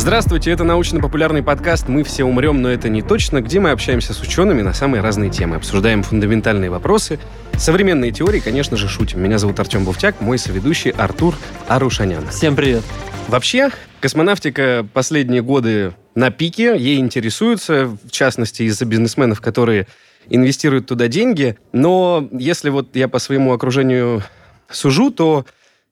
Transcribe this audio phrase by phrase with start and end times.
[0.00, 4.22] Здравствуйте, это научно-популярный подкаст «Мы все умрем, но это не точно», где мы общаемся с
[4.22, 7.20] учеными на самые разные темы, обсуждаем фундаментальные вопросы,
[7.58, 9.22] современные теории, конечно же, шутим.
[9.22, 11.34] Меня зовут Артем Буфтяк, мой соведущий Артур
[11.68, 12.26] Арушанян.
[12.28, 12.82] Всем привет.
[13.28, 13.68] Вообще,
[14.00, 19.86] космонавтика последние годы на пике, ей интересуются, в частности, из-за бизнесменов, которые
[20.30, 21.58] инвестируют туда деньги.
[21.74, 24.22] Но если вот я по своему окружению
[24.70, 25.44] сужу, то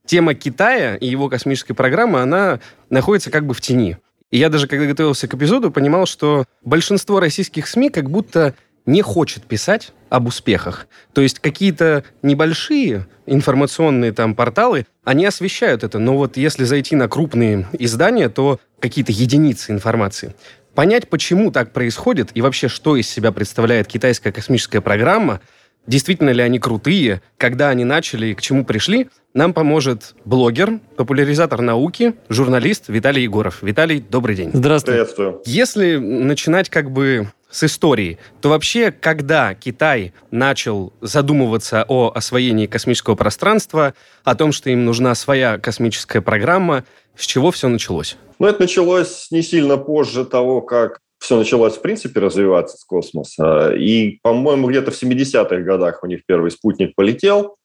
[0.09, 2.59] тема Китая и его космической программы, она
[2.89, 3.97] находится как бы в тени.
[4.31, 8.55] И я даже, когда готовился к эпизоду, понимал, что большинство российских СМИ как будто
[8.87, 10.87] не хочет писать об успехах.
[11.13, 15.99] То есть какие-то небольшие информационные там порталы, они освещают это.
[15.99, 20.33] Но вот если зайти на крупные издания, то какие-то единицы информации.
[20.73, 25.39] Понять, почему так происходит и вообще, что из себя представляет китайская космическая программа–
[25.89, 31.61] действительно ли они крутые, когда они начали и к чему пришли, нам поможет блогер, популяризатор
[31.61, 33.61] науки, журналист Виталий Егоров.
[33.61, 34.51] Виталий, добрый день.
[34.53, 34.99] Здравствуйте.
[34.99, 35.41] Приветствую.
[35.45, 43.15] Если начинать как бы с истории, то вообще, когда Китай начал задумываться о освоении космического
[43.15, 48.17] пространства, о том, что им нужна своя космическая программа, с чего все началось?
[48.37, 53.73] Ну, это началось не сильно позже того, как все началось, в принципе, развиваться с космоса.
[53.75, 57.57] И, по-моему, где-то в 70-х годах у них первый спутник полетел.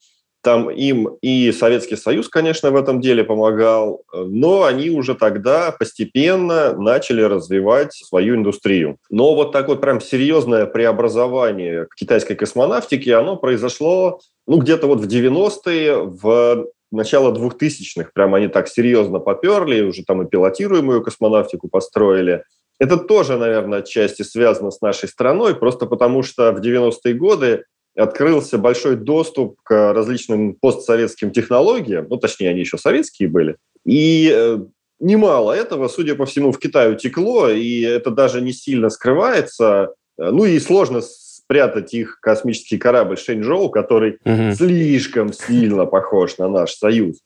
[0.42, 6.76] Там им и Советский Союз, конечно, в этом деле помогал, но они уже тогда постепенно
[6.76, 8.98] начали развивать свою индустрию.
[9.08, 15.08] Но вот так вот прям серьезное преобразование китайской космонавтики, оно произошло ну, где-то вот в
[15.08, 18.10] 90-е, в начало 2000-х.
[18.14, 22.44] Прям они так серьезно поперли, уже там и пилотируемую космонавтику построили.
[22.84, 27.64] Это тоже, наверное, отчасти связано с нашей страной, просто потому что в 90-е годы
[27.96, 34.58] открылся большой доступ к различным постсоветским технологиям, ну, точнее, они еще советские были, и э,
[35.00, 39.94] немало этого, судя по всему, в Китай утекло, и это даже не сильно скрывается.
[40.18, 44.52] Ну и сложно спрятать их космический корабль Шэньчжоу, который угу.
[44.54, 47.20] слишком сильно похож на наш Союз.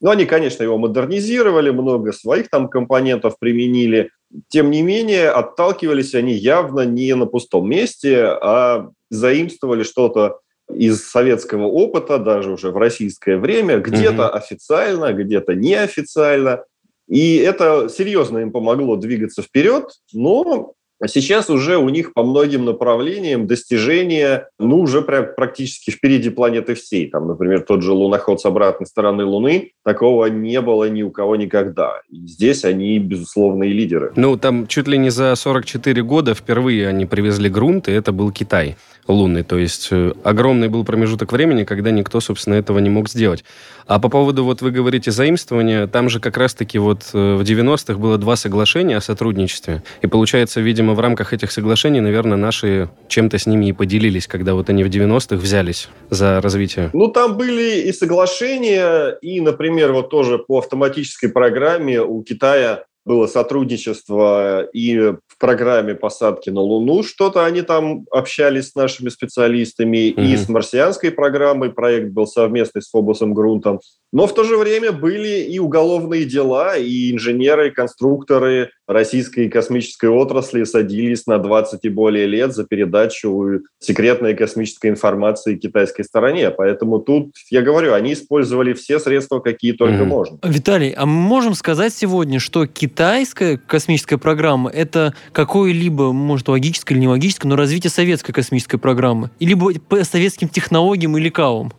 [0.00, 4.10] Но они, конечно, его модернизировали, много своих там компонентов применили.
[4.48, 10.40] Тем не менее, отталкивались они явно не на пустом месте, а заимствовали что-то
[10.72, 14.36] из советского опыта, даже уже в российское время, где-то угу.
[14.36, 16.64] официально, где-то неофициально.
[17.08, 22.64] И это серьезно им помогло двигаться вперед, но а сейчас уже у них по многим
[22.64, 27.08] направлениям достижения, ну, уже прям практически впереди планеты всей.
[27.08, 31.36] Там, например, тот же луноход с обратной стороны Луны, такого не было ни у кого
[31.36, 32.00] никогда.
[32.10, 34.12] И здесь они, безусловные лидеры.
[34.16, 38.32] Ну, там чуть ли не за 44 года впервые они привезли грунт, и это был
[38.32, 38.76] Китай
[39.08, 39.42] лунный.
[39.42, 43.44] То есть э, огромный был промежуток времени, когда никто, собственно, этого не мог сделать.
[43.86, 47.94] А по поводу, вот вы говорите, заимствования, там же как раз-таки вот э, в 90-х
[47.98, 49.82] было два соглашения о сотрудничестве.
[50.02, 54.54] И получается, видимо, в рамках этих соглашений, наверное, наши чем-то с ними и поделились, когда
[54.54, 56.90] вот они в 90-х взялись за развитие.
[56.92, 63.26] Ну, там были и соглашения, и, например, вот тоже по автоматической программе у Китая было
[63.26, 70.24] сотрудничество и в программе посадки на Луну что-то они там общались с нашими специалистами, mm-hmm.
[70.26, 73.78] и с марсианской программой проект был совместный с Фобосом Грунтом.
[74.12, 80.06] Но в то же время были и уголовные дела, и инженеры, и конструкторы российской космической
[80.06, 86.50] отрасли садились на 20 и более лет за передачу секретной космической информации китайской стороне.
[86.50, 90.06] Поэтому тут, я говорю, они использовали все средства, какие только mm-hmm.
[90.06, 90.38] можно.
[90.42, 97.00] Виталий, а мы можем сказать сегодня, что китайская космическая программа– это какое-либо, может, логическое или
[97.00, 99.30] не логическое, но развитие советской космической программы?
[99.38, 101.72] Или по советским технологиям или кавам?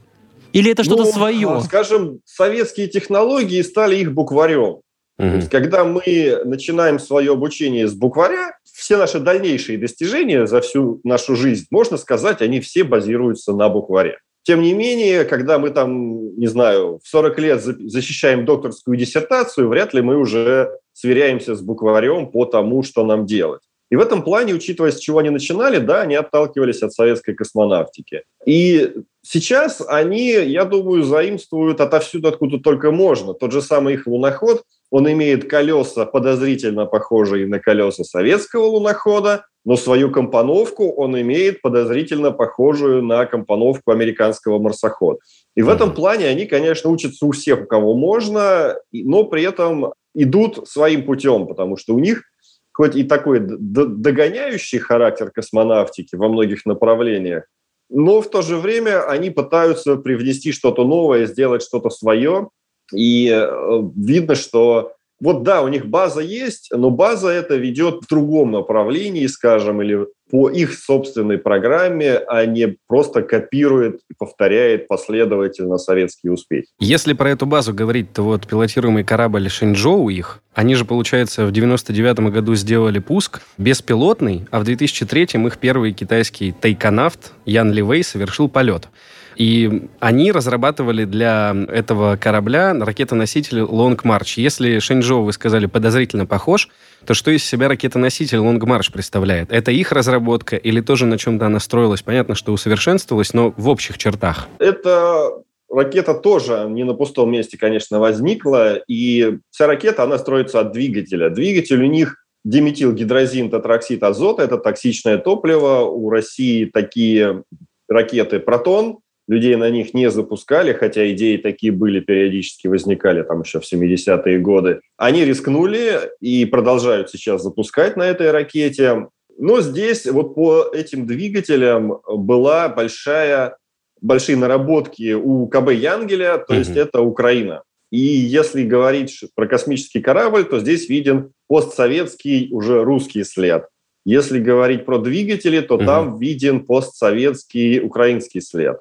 [0.53, 1.49] Или это что-то ну, свое?
[1.49, 4.81] А, скажем, советские технологии стали их букварем.
[5.17, 11.01] То есть, когда мы начинаем свое обучение с букваря, все наши дальнейшие достижения за всю
[11.03, 14.19] нашу жизнь, можно сказать, они все базируются на букваре.
[14.43, 19.93] Тем не менее, когда мы там, не знаю, в 40 лет защищаем докторскую диссертацию, вряд
[19.93, 23.61] ли мы уже сверяемся с букварем по тому, что нам делать.
[23.89, 28.23] И в этом плане, учитывая, с чего они начинали, да, они отталкивались от советской космонавтики.
[28.45, 28.93] И
[29.23, 33.33] сейчас они, я думаю, заимствуют отовсюду, откуда только можно.
[33.33, 39.75] Тот же самый их луноход, он имеет колеса, подозрительно похожие на колеса советского лунохода, но
[39.75, 45.19] свою компоновку он имеет подозрительно похожую на компоновку американского марсохода.
[45.55, 49.93] И в этом плане они, конечно, учатся у всех, у кого можно, но при этом
[50.13, 52.23] идут своим путем, потому что у них
[52.71, 57.43] хоть и такой догоняющий характер космонавтики во многих направлениях,
[57.89, 62.49] но в то же время они пытаются привнести что-то новое, сделать что-то свое.
[62.93, 68.07] И э, видно, что вот да, у них база есть, но база это ведет в
[68.07, 75.77] другом направлении, скажем, или по их собственной программе, а не просто копирует и повторяет последовательно
[75.77, 76.67] советские успехи.
[76.79, 81.51] Если про эту базу говорить, то вот пилотируемый корабль Шэньчжоу их, они же, получается, в
[81.51, 88.49] 99 году сделали пуск беспилотный, а в 2003 их первый китайский тайконавт Ян Ливей совершил
[88.49, 88.89] полет.
[89.39, 94.33] И они разрабатывали для этого корабля ракетоноситель Long March.
[94.35, 96.67] Если Шэньчжоу, вы сказали, подозрительно похож,
[97.05, 99.49] то что из себя ракетоноситель Long March представляет?
[99.49, 102.01] Это их разработка или тоже на чем-то она строилась?
[102.01, 104.49] Понятно, что усовершенствовалась, но в общих чертах.
[104.59, 105.31] Это
[105.71, 108.75] ракета тоже не на пустом месте, конечно, возникла.
[108.89, 111.29] И вся ракета, она строится от двигателя.
[111.29, 115.85] Двигатель у них диметилгидрозин тетроксид азота, это токсичное топливо.
[115.85, 117.43] У России такие
[117.87, 118.99] ракеты «Протон»,
[119.29, 124.39] людей на них не запускали, хотя идеи такие были, периодически возникали там еще в 70-е
[124.39, 124.81] годы.
[124.97, 129.07] Они рискнули и продолжают сейчас запускать на этой ракете.
[129.37, 133.55] Но здесь вот по этим двигателям была большая,
[134.01, 136.57] большие наработки у КБ Янгеля, то mm-hmm.
[136.57, 137.61] есть это Украина.
[137.91, 143.67] И если говорить про космический корабль, то здесь виден постсоветский уже русский след.
[144.05, 145.85] Если говорить про двигатели, то mm-hmm.
[145.85, 148.79] там виден постсоветский украинский след.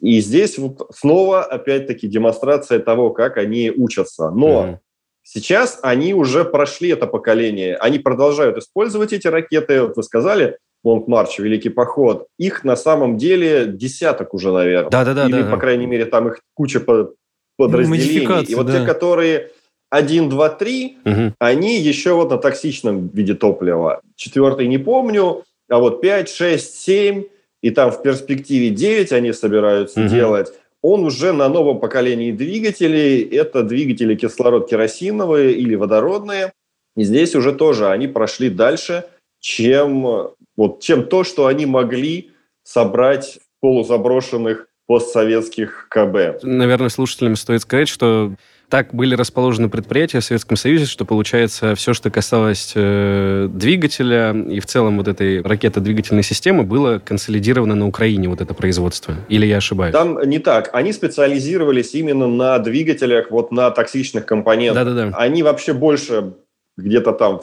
[0.00, 4.30] И здесь вот снова, опять-таки, демонстрация того, как они учатся.
[4.30, 4.78] Но mm-hmm.
[5.22, 7.76] сейчас они уже прошли это поколение.
[7.76, 9.82] Они продолжают использовать эти ракеты.
[9.82, 12.26] Вот вы сказали, Лонг Марч, Великий Поход.
[12.38, 14.90] Их на самом деле десяток уже, наверное.
[14.90, 15.26] Да-да-да.
[15.26, 16.80] Или, да, по крайней мере, там их куча
[17.56, 18.44] подразделений.
[18.44, 18.80] И вот да.
[18.80, 19.50] те, которые
[19.90, 21.34] 1, 2, 3, угу.
[21.38, 24.00] они еще вот на токсичном виде топлива.
[24.14, 27.24] Четвертый не помню, а вот 5, 6, 7
[27.66, 30.08] и там в перспективе 9 они собираются угу.
[30.08, 30.52] делать,
[30.82, 33.22] он уже на новом поколении двигателей.
[33.22, 36.52] Это двигатели кислород-керосиновые или водородные.
[36.96, 39.04] И здесь уже тоже они прошли дальше,
[39.40, 42.30] чем, вот, чем то, что они могли
[42.62, 46.44] собрать в полузаброшенных постсоветских КБ.
[46.44, 48.32] Наверное, слушателям стоит сказать, что
[48.68, 54.60] так были расположены предприятия в Советском Союзе, что, получается, все, что касалось э, двигателя и
[54.60, 59.14] в целом вот этой ракетодвигательной системы, было консолидировано на Украине, вот это производство.
[59.28, 59.92] Или я ошибаюсь?
[59.92, 60.70] Там не так.
[60.72, 64.84] Они специализировались именно на двигателях, вот на токсичных компонентах.
[64.84, 65.16] Да-да-да.
[65.16, 66.34] Они вообще больше
[66.76, 67.40] где-то там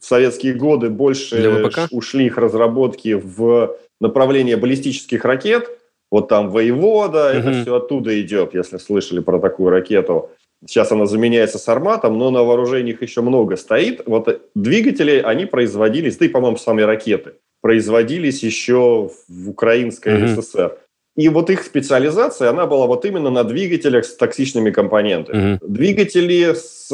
[0.00, 5.68] в советские годы больше ушли их разработки в направление баллистических ракет.
[6.10, 7.38] Вот там воевода, угу.
[7.38, 10.30] это все оттуда идет, если слышали про такую ракету.
[10.66, 14.02] Сейчас она заменяется с арматом, но на вооружении их еще много стоит.
[14.06, 20.40] Вот двигатели, они производились, да и, по-моему, сами ракеты, производились еще в Украинской mm-hmm.
[20.40, 20.78] ССР.
[21.16, 25.54] И вот их специализация, она была вот именно на двигателях с токсичными компонентами.
[25.54, 25.58] Mm-hmm.
[25.62, 26.88] Двигатели с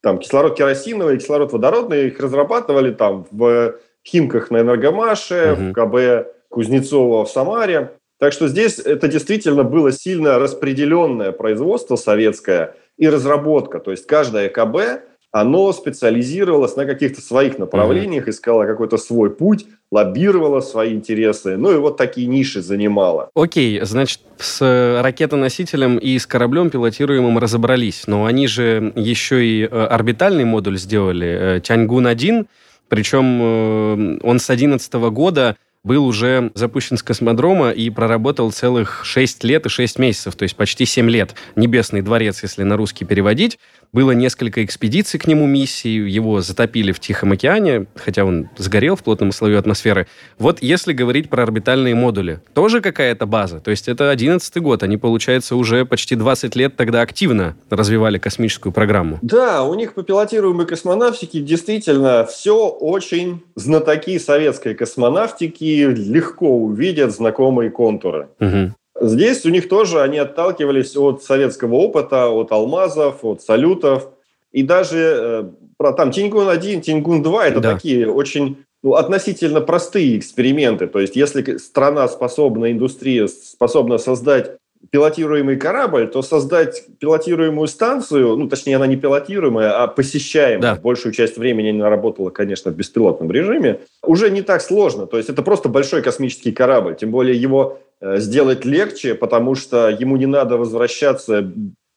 [0.00, 3.74] там, кислород-керосиновый, кислород-водородный, их разрабатывали там в
[4.06, 5.70] Химках на Энергомаше, mm-hmm.
[5.70, 7.90] в КБ Кузнецова в Самаре.
[8.20, 13.80] Так что здесь это действительно было сильно распределенное производство советское и разработка.
[13.80, 15.02] То есть каждое КБ,
[15.34, 21.76] оно специализировалось на каких-то своих направлениях, искало какой-то свой путь, лоббировало свои интересы, ну и
[21.76, 23.30] вот такие ниши занимало.
[23.34, 29.66] Окей, значит, с ракетоносителем и с кораблем пилотируемым разобрались, но они же еще и э,
[29.66, 32.46] орбитальный модуль сделали, э, Тяньгун-1,
[32.88, 39.44] причем э, он с 2011 года был уже запущен с космодрома и проработал целых 6
[39.44, 41.34] лет и 6 месяцев, то есть почти 7 лет.
[41.56, 43.58] Небесный дворец, если на русский переводить.
[43.94, 49.04] Было несколько экспедиций к нему миссий, его затопили в Тихом океане, хотя он сгорел в
[49.04, 50.08] плотном слое атмосферы.
[50.36, 53.60] Вот если говорить про орбитальные модули, тоже какая-то база.
[53.60, 58.72] То есть это 11 год, они, получается, уже почти 20 лет тогда активно развивали космическую
[58.72, 59.20] программу.
[59.22, 67.70] Да, у них по пилотируемой космонавтике действительно все очень знатоки советской космонавтики легко увидят знакомые
[67.70, 68.26] контуры.
[68.40, 68.72] Угу.
[69.00, 74.10] Здесь у них тоже они отталкивались от советского опыта, от алмазов, от салютов.
[74.52, 75.44] И даже э,
[75.76, 77.74] про там Тиньгун-1, Тиньгун-2 это да.
[77.74, 80.86] такие очень ну, относительно простые эксперименты.
[80.86, 84.58] То есть если страна способна, индустрия способна создать
[84.94, 90.80] пилотируемый корабль, то создать пилотируемую станцию, ну, точнее, она не пилотируемая, а посещаемая, да.
[90.80, 95.08] большую часть времени она работала, конечно, в беспилотном режиме, уже не так сложно.
[95.08, 99.88] То есть это просто большой космический корабль, тем более его э, сделать легче, потому что
[99.88, 101.50] ему не надо возвращаться,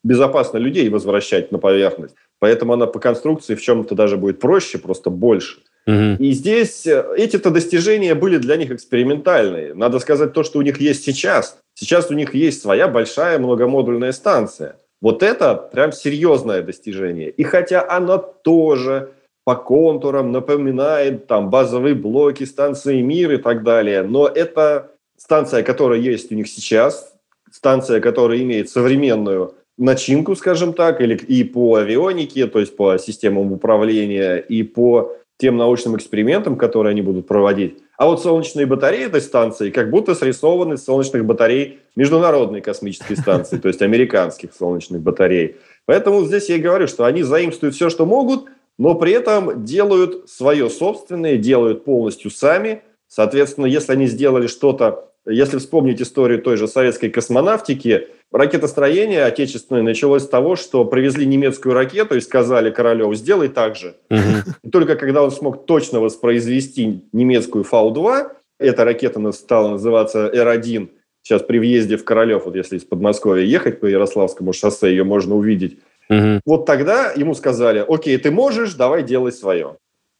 [0.03, 2.15] безопасно людей возвращать на поверхность.
[2.39, 5.59] Поэтому она по конструкции в чем-то даже будет проще, просто больше.
[5.85, 6.17] Угу.
[6.17, 9.75] И здесь э, эти-то достижения были для них экспериментальные.
[9.75, 11.59] Надо сказать то, что у них есть сейчас.
[11.79, 14.77] Сейчас у них есть своя большая многомодульная станция.
[14.99, 17.29] Вот это прям серьезное достижение.
[17.29, 19.11] И хотя она тоже
[19.43, 25.99] по контурам напоминает там базовые блоки станции «Мир» и так далее, но это станция, которая
[25.99, 27.13] есть у них сейчас,
[27.51, 33.53] станция, которая имеет современную начинку, скажем так, или и по авионике, то есть по системам
[33.53, 37.77] управления, и по тем научным экспериментам, которые они будут проводить.
[37.97, 43.57] А вот солнечные батареи этой станции как будто срисованы из солнечных батарей Международной космической станции,
[43.57, 45.57] то есть американских солнечных батарей.
[45.85, 48.45] Поэтому здесь я и говорю, что они заимствуют все, что могут,
[48.77, 52.81] но при этом делают свое собственное, делают полностью сами.
[53.07, 60.23] Соответственно, если они сделали что-то если вспомнить историю той же советской космонавтики, ракетостроение отечественное началось
[60.23, 63.95] с того, что привезли немецкую ракету и сказали Королеву, сделай так же.
[64.09, 64.69] Угу.
[64.71, 70.89] только когда он смог точно воспроизвести немецкую Фау-2, эта ракета стала называться Р-1,
[71.21, 75.35] сейчас при въезде в Королев, вот если из Подмосковья ехать по Ярославскому шоссе, ее можно
[75.35, 75.79] увидеть.
[76.09, 76.41] Угу.
[76.45, 79.75] Вот тогда ему сказали, окей, ты можешь, давай делай свое.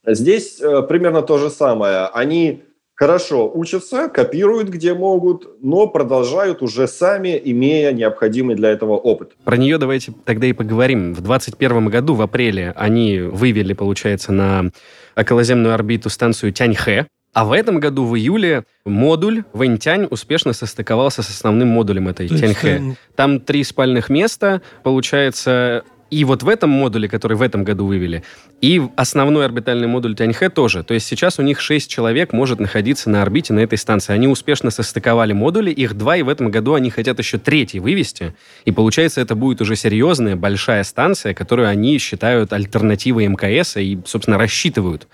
[0.06, 2.06] Здесь э, примерно то же самое.
[2.12, 2.62] Они
[2.98, 9.32] хорошо учатся, копируют где могут, но продолжают уже сами, имея необходимый для этого опыт.
[9.44, 11.14] Про нее давайте тогда и поговорим.
[11.14, 14.70] В 2021 году, в апреле, они вывели, получается, на
[15.16, 21.28] околоземную орбиту станцию Тяньхэ, а в этом году, в июле, модуль Вэньтянь успешно состыковался с
[21.28, 22.96] основным модулем этой Тяньхэ.
[23.14, 28.22] Там три спальных места, получается, и вот в этом модуле, который в этом году вывели,
[28.60, 30.82] и основной орбитальный модуль Тяньхэ тоже.
[30.82, 34.12] То есть сейчас у них 6 человек может находиться на орбите на этой станции.
[34.12, 38.34] Они успешно состыковали модули, их два, и в этом году они хотят еще третий вывести.
[38.64, 44.38] И получается, это будет уже серьезная, большая станция, которую они считают альтернативой МКС и, собственно,
[44.38, 45.06] рассчитывают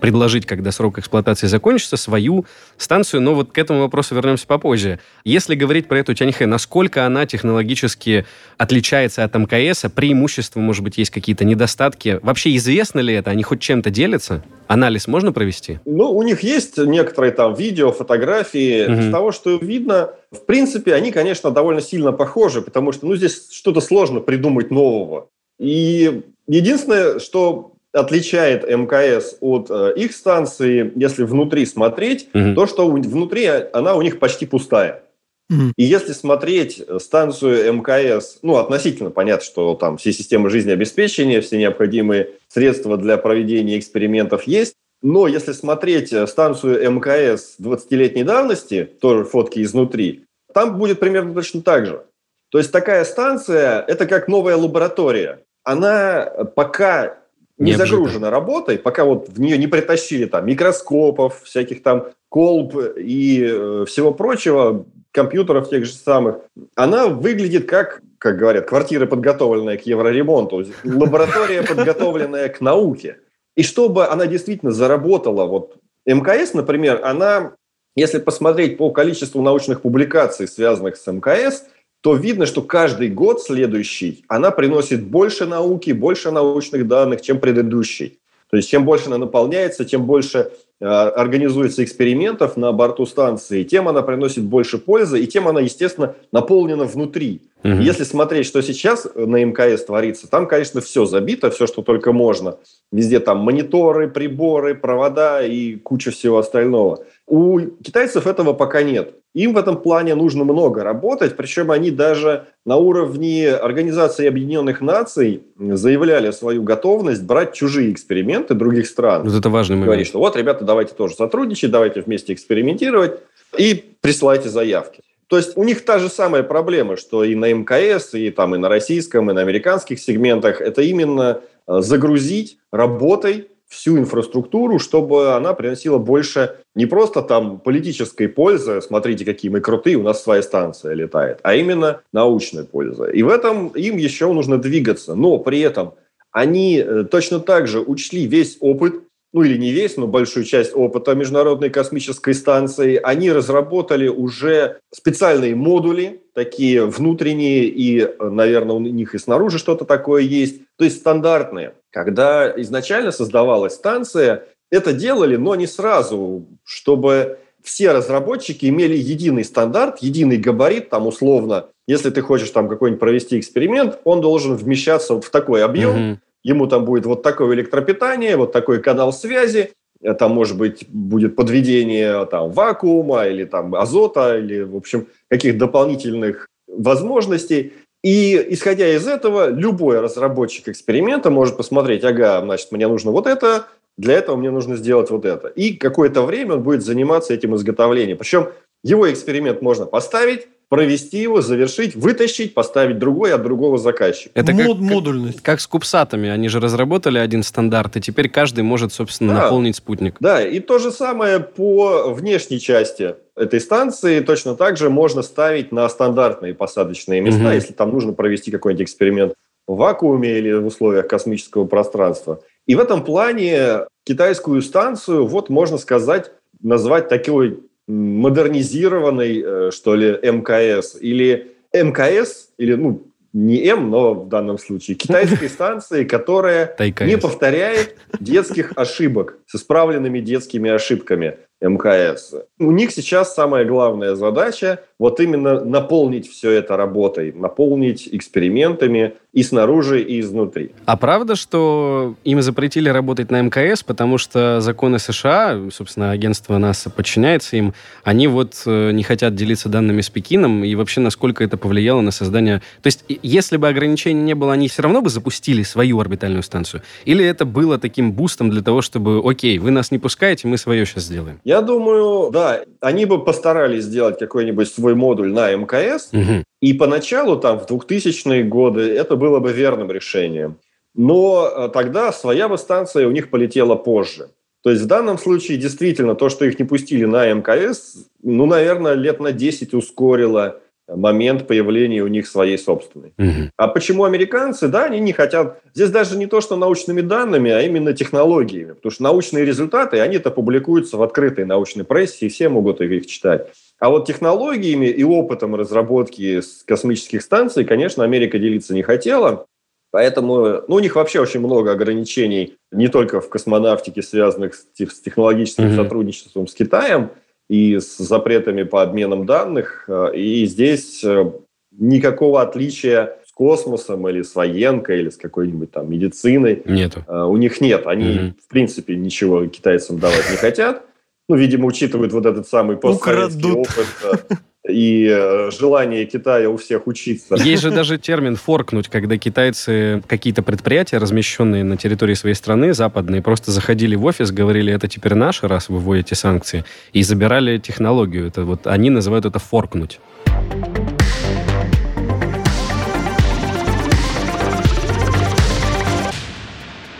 [0.00, 3.22] предложить, когда срок эксплуатации закончится, свою станцию.
[3.22, 4.98] Но вот к этому вопросу вернемся попозже.
[5.24, 8.26] Если говорить про эту Тяньхэ, насколько она технологически
[8.58, 12.18] отличается от МКС, преимущества, может быть, есть какие-то недостатки?
[12.22, 13.30] Вообще известно ли это?
[13.30, 14.42] Они хоть чем-то делятся?
[14.66, 15.80] Анализ можно провести?
[15.84, 18.84] Ну, у них есть некоторые там видео, фотографии.
[18.84, 19.00] Угу.
[19.00, 23.50] Из того, что видно, в принципе, они, конечно, довольно сильно похожи, потому что, ну, здесь
[23.50, 25.28] что-то сложно придумать нового.
[25.58, 32.54] И единственное, что отличает МКС от э, их станции, если внутри смотреть, угу.
[32.54, 35.02] то, что внутри она у них почти пустая.
[35.50, 35.72] Угу.
[35.76, 42.30] И если смотреть станцию мкс, ну, относительно понятно, что там все системы жизнеобеспечения, все необходимые
[42.48, 50.24] средства для проведения экспериментов есть, но если смотреть станцию МКС 20-летней давности, тоже фотки изнутри,
[50.52, 52.04] там будет примерно точно так же.
[52.50, 55.40] То есть такая станция– это как новая лаборатория.
[55.64, 57.19] Она пока
[57.60, 63.44] не загружена работой, пока вот в нее не притащили там микроскопов, всяких там колб и
[63.44, 66.38] э, всего прочего, компьютеров тех же самых,
[66.74, 73.18] она выглядит как, как говорят, квартира, подготовленная к евроремонту, лаборатория, подготовленная к науке.
[73.56, 75.76] И чтобы она действительно заработала, вот
[76.06, 77.52] МКС, например, она,
[77.94, 81.64] если посмотреть по количеству научных публикаций, связанных с МКС–
[82.00, 88.18] то видно, что каждый год следующий она приносит больше науки, больше научных данных, чем предыдущий.
[88.50, 93.86] То есть чем больше она наполняется, тем больше э, организуется экспериментов на борту станции, тем
[93.86, 97.42] она приносит больше пользы, и тем она, естественно, наполнена внутри.
[97.62, 97.74] Угу.
[97.74, 102.56] Если смотреть, что сейчас на МКС творится, там, конечно, все забито, все, что только можно.
[102.90, 107.04] Везде там мониторы, приборы, провода и куча всего остального.
[107.30, 109.14] У китайцев этого пока нет.
[109.34, 115.44] Им в этом плане нужно много работать, причем они даже на уровне Организации Объединенных Наций
[115.56, 119.22] заявляли свою готовность брать чужие эксперименты других стран.
[119.22, 119.86] Вот это важный момент.
[119.86, 123.20] Говорить, что вот, ребята, давайте тоже сотрудничать, давайте вместе экспериментировать
[123.56, 125.02] и присылайте заявки.
[125.28, 128.58] То есть у них та же самая проблема, что и на МКС, и там и
[128.58, 135.54] на российском, и на американских сегментах, это именно э, загрузить работой всю инфраструктуру, чтобы она
[135.54, 140.92] приносила больше не просто там политической пользы, смотрите, какие мы крутые, у нас своя станция
[140.94, 143.10] летает, а именно научной пользы.
[143.14, 145.14] И в этом им еще нужно двигаться.
[145.14, 145.94] Но при этом
[146.32, 150.72] они э, точно так же учли весь опыт ну или не весь, но большую часть
[150.74, 159.14] опыта Международной космической станции, они разработали уже специальные модули, такие внутренние, и, наверное, у них
[159.14, 161.74] и снаружи что-то такое есть, то есть стандартные.
[161.90, 169.98] Когда изначально создавалась станция, это делали, но не сразу, чтобы все разработчики имели единый стандарт,
[169.98, 175.24] единый габарит, там условно, если ты хочешь там какой-нибудь провести эксперимент, он должен вмещаться вот
[175.24, 179.72] в такой объем, mm-hmm ему там будет вот такое электропитание, вот такой канал связи,
[180.18, 186.48] там, может быть, будет подведение там, вакуума или там, азота, или, в общем, каких дополнительных
[186.68, 187.74] возможностей.
[188.02, 193.66] И исходя из этого, любой разработчик эксперимента может посмотреть, ага, значит, мне нужно вот это,
[193.98, 195.48] для этого мне нужно сделать вот это.
[195.48, 198.16] И какое-то время он будет заниматься этим изготовлением.
[198.16, 198.48] Причем
[198.82, 204.30] его эксперимент можно поставить, провести его, завершить, вытащить, поставить другой от другого заказчика.
[204.34, 205.36] Это Мод, как, модульность.
[205.38, 206.28] Как, как с кубсатами.
[206.28, 209.42] Они же разработали один стандарт, и теперь каждый может, собственно, да.
[209.42, 210.14] наполнить спутник.
[210.20, 214.20] Да, и то же самое по внешней части этой станции.
[214.20, 217.50] Точно так же можно ставить на стандартные посадочные места, угу.
[217.50, 219.34] если там нужно провести какой-нибудь эксперимент
[219.66, 222.42] в вакууме или в условиях космического пространства.
[222.66, 226.30] И в этом плане китайскую станцию, вот можно сказать,
[226.62, 227.58] назвать такой
[227.90, 234.96] модернизированный, э, что ли, МКС или МКС, или, ну, не М, но в данном случае
[234.96, 241.38] китайской станции, которая не повторяет детских ошибок с исправленными детскими ошибками.
[241.60, 242.34] МКС.
[242.58, 249.42] У них сейчас самая главная задача вот именно наполнить все это работой, наполнить экспериментами и
[249.42, 250.72] снаружи, и изнутри.
[250.84, 256.90] А правда, что им запретили работать на МКС, потому что законы США, собственно, агентство НАСА
[256.90, 257.72] подчиняется им,
[258.04, 262.10] они вот э, не хотят делиться данными с Пекином, и вообще насколько это повлияло на
[262.10, 262.58] создание...
[262.82, 266.82] То есть, если бы ограничений не было, они все равно бы запустили свою орбитальную станцию?
[267.06, 270.84] Или это было таким бустом для того, чтобы, окей, вы нас не пускаете, мы свое
[270.84, 271.40] сейчас сделаем?
[271.44, 276.44] Я думаю, да, они бы постарались сделать какой-нибудь свой модуль на МКС, угу.
[276.60, 280.56] и поначалу, там, в 2000-е годы, это было бы верным решением.
[280.94, 284.28] Но э, тогда своя бы станция у них полетела позже.
[284.62, 288.94] То есть в данном случае действительно то, что их не пустили на МКС, ну, наверное,
[288.94, 290.60] лет на 10 ускорило
[290.96, 293.12] момент появления у них своей собственной.
[293.18, 293.50] Угу.
[293.56, 294.68] А почему американцы?
[294.68, 295.60] Да, они не хотят...
[295.74, 298.72] Здесь даже не то, что научными данными, а именно технологиями.
[298.72, 303.48] Потому что научные результаты, они-то публикуются в открытой научной прессе, и все могут их читать.
[303.80, 309.46] А вот технологиями и опытом разработки космических станций, конечно, Америка делиться не хотела.
[309.90, 315.64] Поэтому ну, у них вообще очень много ограничений не только в космонавтике, связанных с, технологическим
[315.64, 317.10] mm сотрудничеством с Китаем,
[317.48, 319.84] и с запретами по обменам данных.
[319.88, 321.32] Э, и здесь э,
[321.72, 327.02] никакого отличия с космосом или с военкой или с какой-нибудь там медициной Нету.
[327.08, 327.88] Э, у них нет.
[327.88, 328.34] Они, угу.
[328.46, 330.84] в принципе, ничего китайцам давать не хотят.
[331.30, 337.36] Ну, видимо, учитывают вот этот самый постсоветский опыт и э, желание Китая у всех учиться.
[337.36, 343.22] Есть же даже термин «форкнуть», когда китайцы какие-то предприятия, размещенные на территории своей страны, западные,
[343.22, 348.26] просто заходили в офис, говорили, это теперь наше, раз вы вводите санкции, и забирали технологию.
[348.26, 350.00] Это вот они называют это «форкнуть».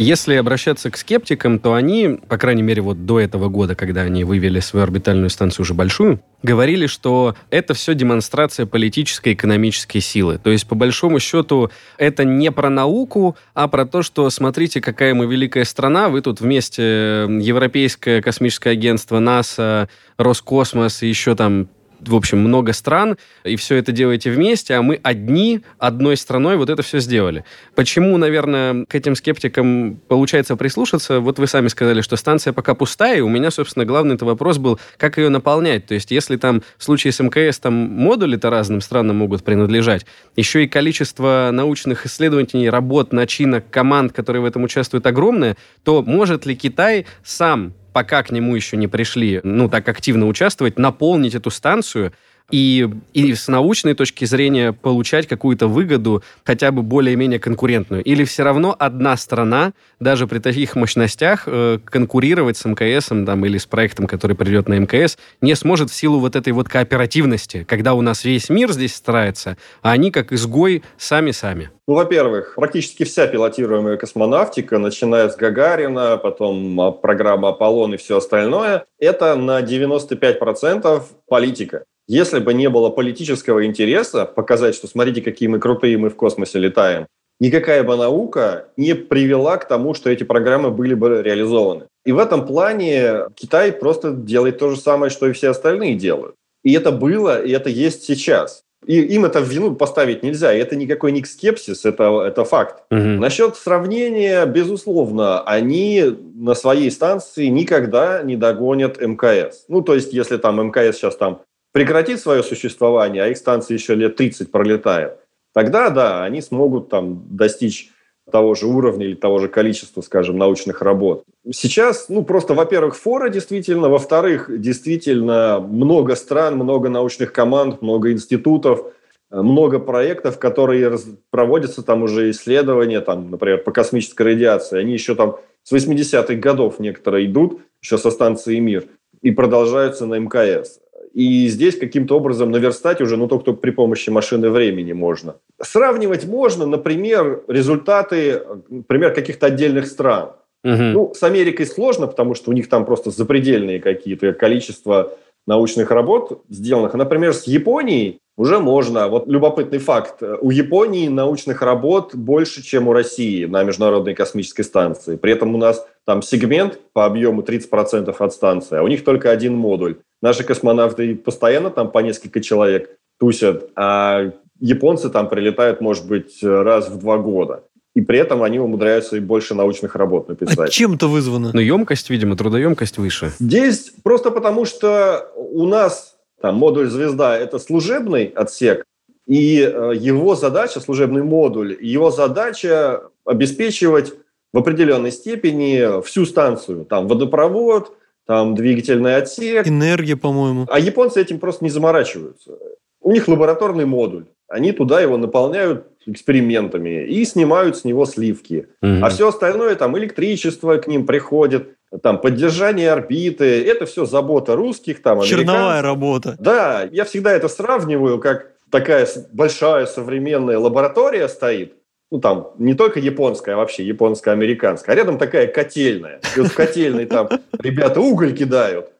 [0.00, 4.24] Если обращаться к скептикам, то они, по крайней мере, вот до этого года, когда они
[4.24, 10.38] вывели свою орбитальную станцию уже большую, говорили, что это все демонстрация политической и экономической силы.
[10.42, 15.12] То есть, по большому счету, это не про науку, а про то, что смотрите, какая
[15.12, 21.68] мы великая страна, вы тут вместе Европейское космическое агентство, НАСА, Роскосмос и еще там
[22.06, 26.70] в общем, много стран, и все это делаете вместе, а мы одни, одной страной вот
[26.70, 27.44] это все сделали.
[27.74, 31.20] Почему, наверное, к этим скептикам получается прислушаться?
[31.20, 34.58] Вот вы сами сказали, что станция пока пустая, и у меня, собственно, главный это вопрос
[34.58, 35.86] был, как ее наполнять.
[35.86, 40.64] То есть, если там в случае с МКС там модули-то разным странам могут принадлежать, еще
[40.64, 46.56] и количество научных исследований, работ, начинок, команд, которые в этом участвуют, огромное, то может ли
[46.56, 52.12] Китай сам пока к нему еще не пришли, ну, так активно участвовать, наполнить эту станцию
[52.50, 58.02] и, и с научной точки зрения получать какую-то выгоду, хотя бы более-менее конкурентную?
[58.02, 63.58] Или все равно одна страна, даже при таких мощностях, э, конкурировать с МКС там, или
[63.58, 67.94] с проектом, который придет на МКС, не сможет в силу вот этой вот кооперативности, когда
[67.94, 71.70] у нас весь мир здесь старается, а они как изгой сами-сами?
[71.90, 78.18] Ну, во-первых, практически вся пилотируемая космонавтика, начиная с Гагарина, потом а, программа «Аполлон» и все
[78.18, 81.84] остальное, это на 95% политика.
[82.10, 86.58] Если бы не было политического интереса показать, что смотрите, какие мы крутые, мы в космосе
[86.58, 87.06] летаем,
[87.38, 91.84] никакая бы наука не привела к тому, что эти программы были бы реализованы.
[92.04, 96.34] И в этом плане Китай просто делает то же самое, что и все остальные делают.
[96.64, 98.64] И это было, и это есть сейчас.
[98.86, 100.52] И им это в вину поставить нельзя.
[100.52, 102.82] И это никакой не скепсис, это, это факт.
[102.90, 102.98] Угу.
[102.98, 106.02] Насчет сравнения, безусловно, они
[106.34, 109.66] на своей станции никогда не догонят МКС.
[109.68, 111.42] Ну, то есть, если там МКС сейчас там
[111.72, 115.18] прекратит свое существование, а их станция еще лет 30 пролетает,
[115.54, 117.90] тогда, да, они смогут там достичь
[118.30, 121.24] того же уровня или того же количества, скажем, научных работ.
[121.52, 128.92] Сейчас, ну, просто, во-первых, фора действительно, во-вторых, действительно много стран, много научных команд, много институтов,
[129.30, 130.96] много проектов, которые
[131.30, 134.78] проводятся там уже исследования, там, например, по космической радиации.
[134.78, 138.86] Они еще там с 80-х годов некоторые идут, еще со станции «Мир»,
[139.22, 140.79] и продолжаются на МКС.
[141.12, 145.36] И здесь каким-то образом наверстать уже, ну, только при помощи машины времени можно.
[145.60, 150.30] Сравнивать можно, например, результаты, например, каких-то отдельных стран.
[150.62, 150.82] Угу.
[150.82, 155.12] Ну, с Америкой сложно, потому что у них там просто запредельные какие-то количество
[155.46, 156.94] научных работ сделанных.
[156.94, 159.08] Например, с Японией уже можно.
[159.08, 160.22] Вот любопытный факт.
[160.22, 165.16] У Японии научных работ больше, чем у России на Международной космической станции.
[165.16, 169.30] При этом у нас там сегмент по объему 30% от станции, а у них только
[169.30, 169.96] один модуль.
[170.22, 176.88] Наши космонавты постоянно там по несколько человек тусят, а японцы там прилетают, может быть, раз
[176.88, 177.64] в два года.
[177.94, 180.58] И при этом они умудряются и больше научных работ написать.
[180.58, 181.50] А чем это вызвано?
[181.52, 183.32] Ну, емкость, видимо, трудоемкость выше.
[183.40, 188.84] Здесь просто потому, что у нас там модуль «Звезда»— это служебный отсек,
[189.26, 194.14] и э, его задача, служебный модуль, его задача обеспечивать
[194.52, 196.84] в определенной степени всю станцию.
[196.84, 197.96] Там водопровод,
[198.30, 199.66] там двигательный отсек.
[199.66, 200.64] Энергия, по-моему.
[200.70, 202.52] А японцы этим просто не заморачиваются.
[203.00, 204.26] У них лабораторный модуль.
[204.46, 208.68] Они туда его наполняют экспериментами и снимают с него сливки.
[208.82, 209.04] Угу.
[209.04, 211.70] А все остальное, там электричество к ним приходит,
[212.04, 216.36] там поддержание орбиты, это все забота русских, там Черновая работа.
[216.38, 221.74] Да, я всегда это сравниваю, как такая большая современная лаборатория стоит,
[222.10, 226.20] ну, там, не только японская, а вообще японско-американская, а рядом такая котельная.
[226.36, 228.92] И вот в котельной там ребята уголь кидают,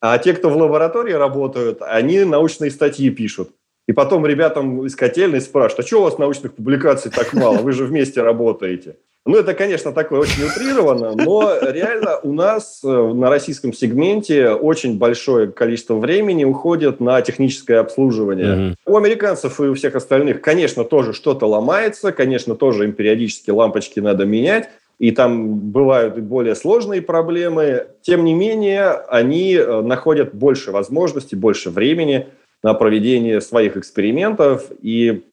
[0.00, 3.50] а те, кто в лаборатории работают, они научные статьи пишут.
[3.88, 7.58] И потом ребятам из котельной спрашивают, а что у вас научных публикаций так мало?
[7.58, 8.96] Вы же вместе работаете.
[9.24, 14.98] Ну, это, конечно, такое очень утрировано, но реально у нас э, на российском сегменте очень
[14.98, 18.46] большое количество времени уходит на техническое обслуживание.
[18.46, 18.74] Mm-hmm.
[18.84, 24.00] У американцев и у всех остальных, конечно, тоже что-то ломается, конечно, тоже им периодически лампочки
[24.00, 27.86] надо менять, и там бывают и более сложные проблемы.
[28.02, 32.26] Тем не менее, они э, находят больше возможностей, больше времени
[32.62, 35.24] на проведение своих экспериментов, и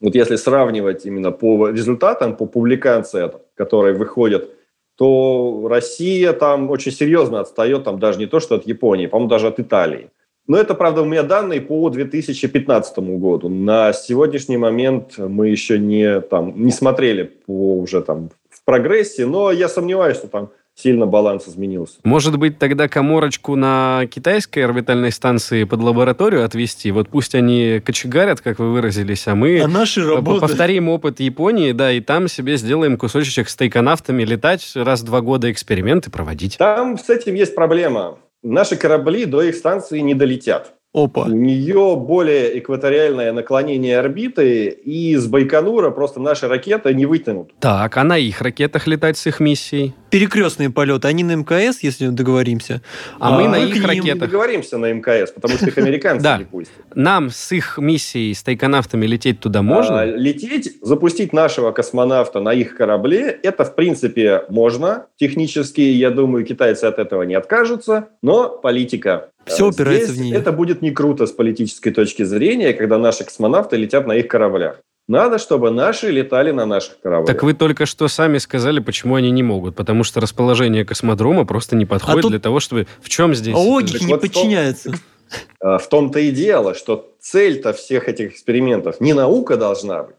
[0.00, 4.50] вот если сравнивать именно по результатам, по публикациям, которые выходят,
[4.96, 9.46] то Россия там очень серьезно отстает, там даже не то, что от Японии, по-моему, даже
[9.46, 10.10] от Италии.
[10.48, 13.48] Но это, правда, у меня данные по 2015 году.
[13.50, 19.52] На сегодняшний момент мы еще не, там, не смотрели по уже там в прогрессе, но
[19.52, 21.96] я сомневаюсь, что там сильно баланс изменился.
[22.04, 26.90] Может быть, тогда коморочку на китайской орбитальной станции под лабораторию отвести?
[26.90, 30.40] Вот пусть они кочегарят, как вы выразились, а мы а наши работы...
[30.40, 35.20] повторим опыт Японии, да, и там себе сделаем кусочек с тайконавтами, летать раз в два
[35.20, 36.56] года эксперименты проводить.
[36.58, 38.18] Там с этим есть проблема.
[38.42, 40.77] Наши корабли до их станции не долетят.
[40.94, 41.24] Опа.
[41.24, 47.52] У нее более экваториальное наклонение орбиты, и с Байконура просто наши ракеты не вытянут.
[47.60, 49.94] Так, а на их ракетах летать с их миссией?
[50.08, 52.80] Перекрестные полеты, они на МКС, если договоримся.
[53.18, 54.04] А, а мы на их ракетах.
[54.04, 56.74] не договоримся на МКС, потому что их американцы не пустят.
[56.94, 60.00] Нам с их миссией, с тайконавтами лететь туда можно?
[60.00, 65.04] А, лететь, запустить нашего космонавта на их корабле, это в принципе можно.
[65.16, 70.22] Технически, я думаю, китайцы от этого не откажутся, но политика все э, упирается Здесь в
[70.22, 70.36] нее.
[70.36, 74.80] Это будет не круто с политической точки зрения, когда наши космонавты летят на их кораблях.
[75.08, 77.26] Надо, чтобы наши летали на наших кораблях.
[77.26, 79.74] Так вы только что сами сказали, почему они не могут.
[79.74, 82.86] Потому что расположение космодрома просто не подходит а для того, чтобы...
[83.00, 83.54] В чем здесь?
[83.54, 84.90] А логике не вот подчиняется.
[84.90, 90.16] В том, в том-то и дело, что цель-то всех этих экспериментов не наука должна быть.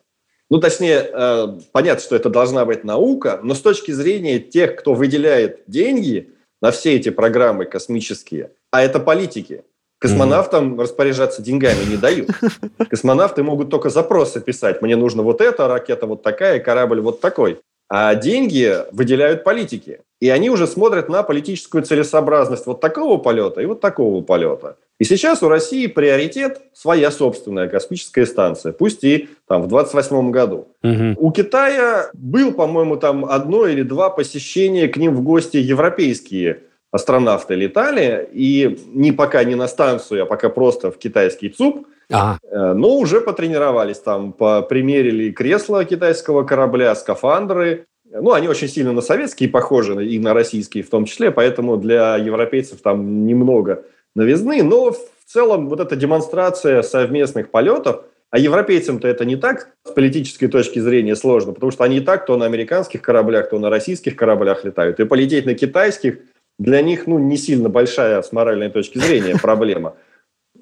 [0.50, 4.96] Ну, точнее, э, понятно, что это должна быть наука, но с точки зрения тех, кто
[4.96, 9.64] выделяет деньги на все эти программы космические, а это политики.
[10.00, 10.82] Космонавтам mm-hmm.
[10.82, 12.30] распоряжаться деньгами не дают.
[12.90, 14.82] Космонавты могут только запросы писать.
[14.82, 17.60] Мне нужно вот это, ракета вот такая, корабль вот такой.
[17.90, 20.02] А деньги выделяют политики.
[20.22, 24.78] И они уже смотрят на политическую целесообразность вот такого полета и вот такого полета.
[25.00, 30.68] И сейчас у России приоритет своя собственная космическая станция, пусть и там в 28 году.
[30.84, 31.16] Угу.
[31.18, 37.56] У Китая был, по-моему, там одно или два посещения к ним в гости европейские астронавты
[37.56, 42.40] летали, и не пока не на станцию, а пока просто в китайский ЦУП, ага.
[42.44, 47.86] Э, но уже потренировались там, примерили кресла китайского корабля, скафандры.
[48.12, 52.18] Ну, они очень сильно на советские похожи, и на российские в том числе, поэтому для
[52.18, 53.84] европейцев там немного
[54.16, 54.98] новизны, но в
[55.28, 61.16] целом вот эта демонстрация совместных полетов, а европейцам-то это не так с политической точки зрения
[61.16, 65.00] сложно, потому что они и так то на американских кораблях, то на российских кораблях летают.
[65.00, 66.18] И полететь на китайских–
[66.60, 69.96] для них ну, не сильно большая с моральной точки зрения проблема.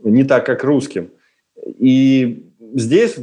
[0.03, 1.10] Не так, как русским.
[1.79, 3.15] И здесь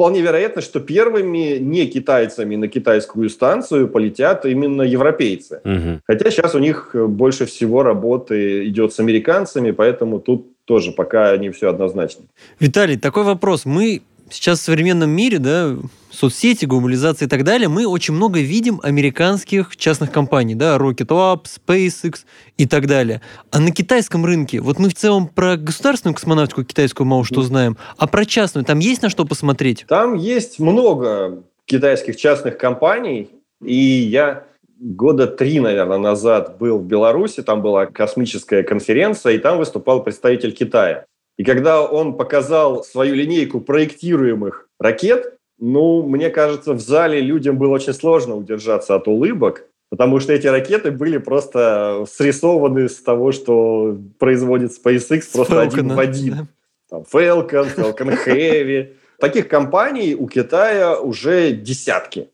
[0.00, 5.60] вполне вероятно, что первыми не китайцами на китайскую станцию полетят именно европейцы.
[5.64, 6.00] Угу.
[6.06, 11.50] Хотя сейчас у них больше всего работы идет с американцами, поэтому тут тоже пока не
[11.50, 12.24] все однозначно.
[12.60, 13.66] Виталий, такой вопрос.
[13.66, 15.76] Мы сейчас в современном мире, да,
[16.10, 21.44] соцсети, глобализация и так далее, мы очень много видим американских частных компаний, да, Rocket Lab,
[21.44, 22.20] SpaceX
[22.56, 23.20] и так далее.
[23.50, 27.76] А на китайском рынке, вот мы в целом про государственную космонавтику китайскую мало что знаем,
[27.96, 29.84] а про частную, там есть на что посмотреть?
[29.88, 33.30] Там есть много китайских частных компаний,
[33.62, 34.44] и я
[34.80, 40.52] года три, наверное, назад был в Беларуси, там была космическая конференция, и там выступал представитель
[40.52, 41.04] Китая.
[41.40, 47.76] И когда он показал свою линейку проектируемых ракет, ну, мне кажется, в зале людям было
[47.76, 53.96] очень сложно удержаться от улыбок, потому что эти ракеты были просто срисованы с того, что
[54.18, 56.34] производит SpaceX, просто Falcon, один в один.
[56.34, 56.46] Да.
[56.90, 58.88] Там Falcon, Falcon Heavy.
[59.18, 62.28] Таких компаний у Китая уже десятки.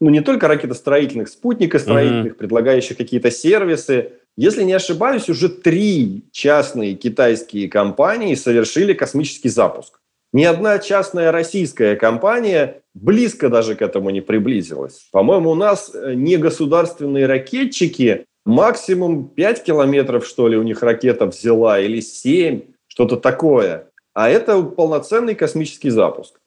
[0.00, 2.38] Ну, не только ракетостроительных, спутникостроительных, mm-hmm.
[2.38, 10.00] предлагающих какие-то сервисы, если не ошибаюсь, уже три частные китайские компании совершили космический запуск.
[10.32, 15.06] Ни одна частная российская компания близко даже к этому не приблизилась.
[15.12, 21.26] По-моему, у нас э, не государственные ракетчики максимум 5 километров, что ли, у них ракета
[21.26, 23.90] взяла, или 7, что-то такое.
[24.12, 26.40] А это полноценный космический запуск.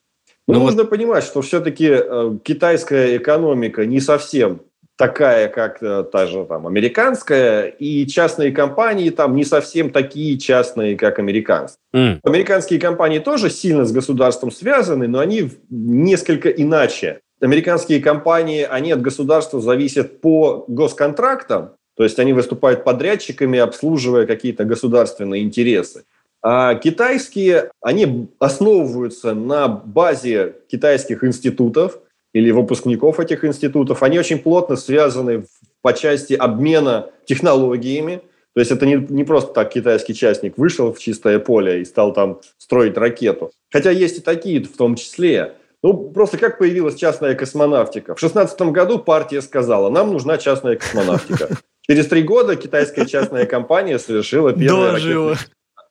[0.50, 0.90] Но ну, нужно вот...
[0.90, 4.62] понимать, что все-таки э, китайская экономика не совсем
[4.98, 11.20] такая, как та же там американская, и частные компании там не совсем такие частные, как
[11.20, 11.80] американские.
[11.94, 12.20] Mm.
[12.24, 17.20] Американские компании тоже сильно с государством связаны, но они несколько иначе.
[17.40, 24.66] Американские компании, они от государства зависят по госконтрактам, то есть они выступают подрядчиками, обслуживая какие-то
[24.66, 26.06] государственные интересы.
[26.42, 32.00] А китайские, они основываются на базе китайских институтов,
[32.34, 35.46] или выпускников этих институтов, они очень плотно связаны
[35.82, 38.22] по части обмена технологиями.
[38.54, 42.14] То есть это не, не просто так китайский частник вышел в чистое поле и стал
[42.14, 43.52] там строить ракету.
[43.72, 45.54] Хотя есть и такие в том числе.
[45.84, 48.16] Ну, просто как появилась частная космонавтика?
[48.16, 51.50] В 16 году партия сказала, нам нужна частная космонавтика.
[51.90, 55.38] Через три года китайская частная компания совершила первый ракетный,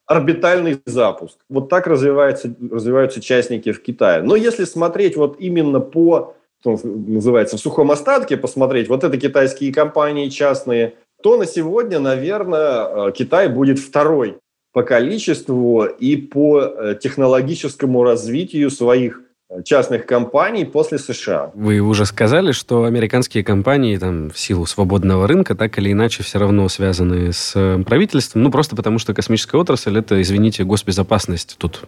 [0.07, 1.39] орбитальный запуск.
[1.49, 4.23] Вот так развиваются, развиваются частники в Китае.
[4.23, 9.73] Но если смотреть вот именно по, что называется, в сухом остатке, посмотреть, вот это китайские
[9.73, 14.39] компании частные, то на сегодня, наверное, э, Китай будет второй
[14.73, 19.23] по количеству и по э, технологическому развитию своих
[19.65, 21.51] частных компаний после США.
[21.55, 26.39] Вы уже сказали, что американские компании там в силу свободного рынка так или иначе все
[26.39, 31.85] равно связаны с э, правительством, ну просто потому что космическая отрасль это, извините, госбезопасность тут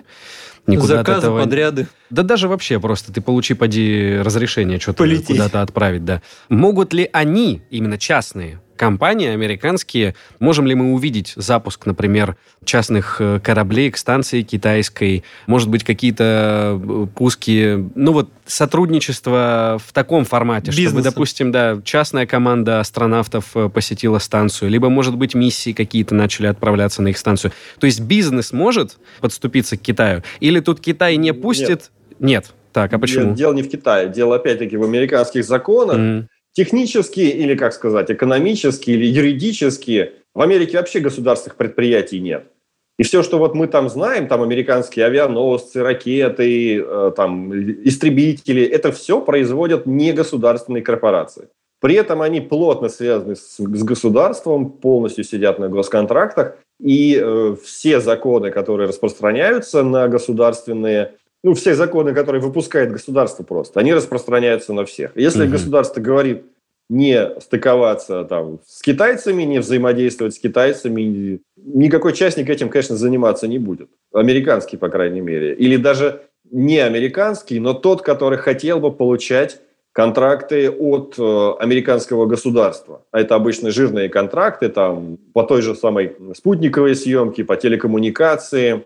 [0.66, 1.40] никуда Заказы, этого...
[1.40, 1.88] подряды.
[2.10, 6.22] Да даже вообще просто ты получи, поди, разрешение что-то куда-то отправить, да.
[6.48, 10.14] Могут ли они, именно частные, компании американские.
[10.38, 15.24] Можем ли мы увидеть запуск, например, частных э, кораблей к станции китайской?
[15.46, 20.88] Может быть, какие-то э, пуски, ну вот сотрудничество в таком формате, Бизнеса.
[20.88, 26.46] чтобы, допустим, да, частная команда астронавтов э, посетила станцию, либо, может быть, миссии какие-то начали
[26.46, 27.52] отправляться на их станцию.
[27.78, 30.22] То есть бизнес может подступиться к Китаю?
[30.40, 31.68] Или тут Китай не пустит?
[31.68, 31.90] Нет.
[32.20, 32.46] Нет.
[32.72, 33.28] Так, а почему?
[33.28, 34.08] Нет, дело не в Китае.
[34.08, 35.96] Дело, опять-таки, в американских законах.
[35.96, 42.50] Mm-hmm Технически или, как сказать, экономически или юридически в Америке вообще государственных предприятий нет.
[42.98, 48.90] И все, что вот мы там знаем, там американские авианосцы, ракеты, э, там истребители, это
[48.90, 51.48] все производят не государственные корпорации.
[51.80, 58.00] При этом они плотно связаны с, с государством, полностью сидят на госконтрактах, и э, все
[58.00, 61.12] законы, которые распространяются на государственные
[61.44, 65.12] ну, все законы, которые выпускает государство просто, они распространяются на всех.
[65.14, 65.52] Если угу.
[65.52, 66.44] государство говорит
[66.88, 73.58] не стыковаться там, с китайцами, не взаимодействовать с китайцами, никакой частник этим, конечно, заниматься не
[73.58, 73.90] будет.
[74.12, 75.54] Американский, по крайней мере.
[75.54, 79.60] Или даже не американский, но тот, который хотел бы получать
[79.92, 83.02] контракты от э, американского государства.
[83.10, 88.84] А это обычно жирные контракты там, по той же самой спутниковой съемке, по телекоммуникации,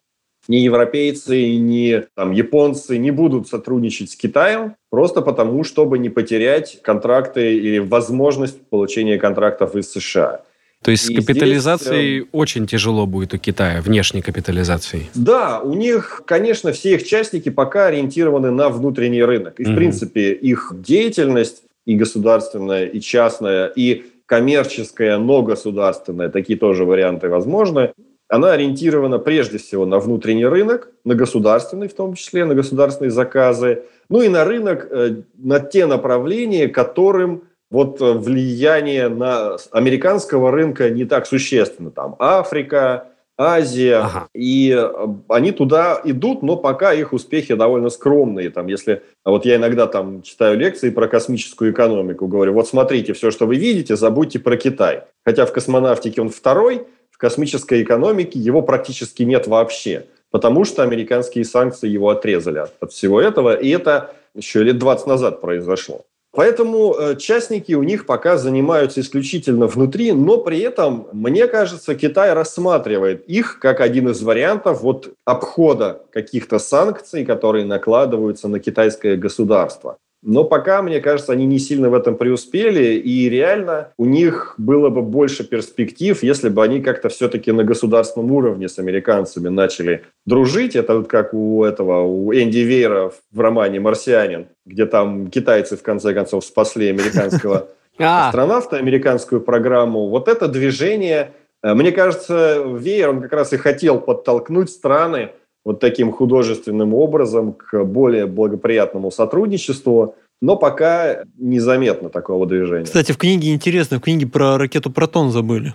[0.48, 6.80] ни европейцы, ни там, японцы не будут сотрудничать с Китаем, просто потому, чтобы не потерять
[6.82, 10.42] контракты или возможность получения контрактов из США.
[10.82, 15.10] То есть и с капитализацией здесь, очень тяжело будет у Китая, внешней капитализацией.
[15.14, 19.60] Да, у них, конечно, все их частники пока ориентированы на внутренний рынок.
[19.60, 19.72] И, mm-hmm.
[19.72, 27.28] в принципе, их деятельность и государственная, и частная, и коммерческая, но государственная, такие тоже варианты
[27.28, 27.92] возможны,
[28.32, 33.82] она ориентирована прежде всего на внутренний рынок, на государственный в том числе, на государственные заказы,
[34.08, 41.04] ну и на рынок, э, на те направления, которым вот влияние на американского рынка не
[41.04, 41.90] так существенно.
[41.90, 44.28] Там Африка, Азия, ага.
[44.34, 44.90] и э,
[45.28, 48.48] они туда идут, но пока их успехи довольно скромные.
[48.48, 53.12] Там, если а вот я иногда там читаю лекции про космическую экономику, говорю, вот смотрите,
[53.12, 55.02] все, что вы видите, забудьте про Китай.
[55.22, 56.86] Хотя в космонавтике он второй,
[57.22, 63.20] космической экономике его практически нет вообще, потому что американские санкции его отрезали от, от всего
[63.20, 66.04] этого, и это еще лет 20 назад произошло.
[66.34, 72.32] Поэтому э, частники у них пока занимаются исключительно внутри, но при этом, мне кажется, Китай
[72.32, 79.98] рассматривает их как один из вариантов вот обхода каких-то санкций, которые накладываются на китайское государство.
[80.22, 84.88] Но пока, мне кажется, они не сильно в этом преуспели, и реально у них было
[84.88, 90.76] бы больше перспектив, если бы они как-то все-таки на государственном уровне с американцами начали дружить.
[90.76, 95.82] Это вот как у этого, у Энди Вейра в романе «Марсианин», где там китайцы в
[95.82, 98.28] конце концов спасли американского а.
[98.28, 100.08] астронавта, американскую программу.
[100.08, 101.32] Вот это движение,
[101.64, 105.30] э, мне кажется, Вейер, он как раз и хотел подтолкнуть страны
[105.64, 112.84] вот таким художественным образом к более благоприятному сотрудничеству, но пока незаметно такого движения.
[112.84, 115.74] Кстати, в книге интересно, в книге про ракету «Протон» забыли.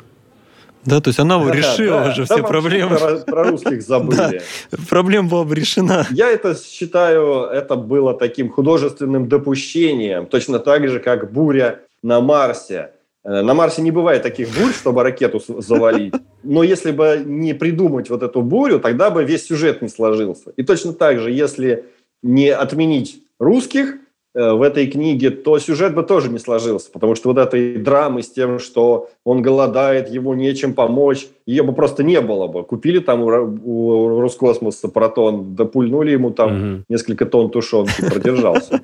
[0.84, 2.97] Да, то есть она бы решила да, уже да, все проблемы.
[2.97, 4.41] Про, про русских забыли.
[4.71, 6.06] Да, проблема была бы решена.
[6.12, 12.91] Я это считаю, это было таким художественным допущением, точно так же, как буря на Марсе.
[13.28, 16.13] Э, на Марсе не бывает таких бурь, чтобы ракету завалить.
[16.44, 20.52] Но если бы не придумать вот эту бурю, тогда бы весь сюжет не сложился.
[20.56, 21.86] И точно так же, если
[22.24, 23.98] не отменить русских
[24.38, 28.30] в этой книге, то сюжет бы тоже не сложился, потому что вот этой драмы с
[28.30, 32.63] тем, что он голодает, его нечем помочь, ее бы просто не было бы.
[32.63, 36.84] Купили там у, у Роскосмоса протон, допульнули ему там угу.
[36.88, 38.82] несколько тонн тушенки, продержался.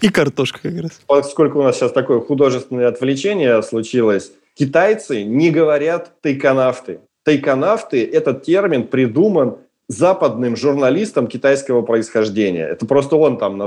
[0.00, 1.00] И картошка как раз.
[1.06, 7.00] Поскольку у нас сейчас такое художественное отвлечение случилось, китайцы не говорят тайконавты.
[7.24, 9.56] Тайконавты– этот термин придуман
[9.88, 12.66] западным журналистом китайского происхождения.
[12.66, 13.58] Это просто он там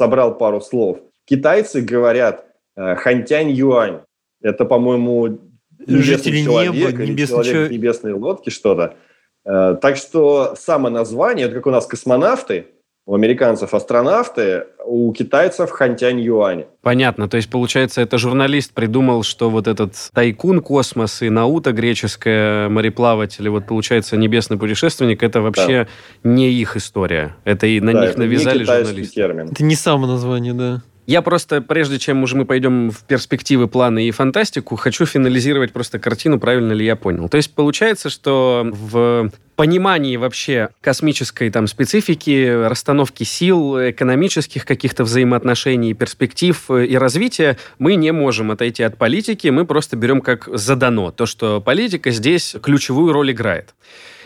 [0.00, 0.98] собрал пару слов.
[1.26, 4.00] Китайцы говорят э, хантянь юань.
[4.40, 5.38] Это, по-моему,
[5.86, 7.70] небесный человек неба, небесный человек человек.
[7.70, 8.94] небесной лодки, что-то.
[9.44, 12.66] Э, так что само название, это как у нас космонавты–
[13.10, 16.66] у американцев астронавты, у китайцев хантянь-юань.
[16.80, 17.28] Понятно.
[17.28, 23.44] То есть, получается, это журналист придумал, что вот этот тайкун космос и наута греческая, мореплаватель,
[23.44, 25.88] и вот, получается, небесный путешественник, это вообще
[26.22, 26.30] да.
[26.30, 27.34] не их история.
[27.42, 29.12] Это и на да, них навязали журналисты.
[29.12, 29.48] Термин.
[29.50, 30.82] Это не само название, да.
[31.06, 35.98] Я просто, прежде чем уже мы пойдем в перспективы, планы и фантастику, хочу финализировать просто
[35.98, 37.28] картину, правильно ли я понял.
[37.28, 45.94] То есть получается, что в понимании вообще космической там специфики, расстановки сил, экономических каких-то взаимоотношений,
[45.94, 51.26] перспектив и развития, мы не можем отойти от политики, мы просто берем как задано то,
[51.26, 53.74] что политика здесь ключевую роль играет.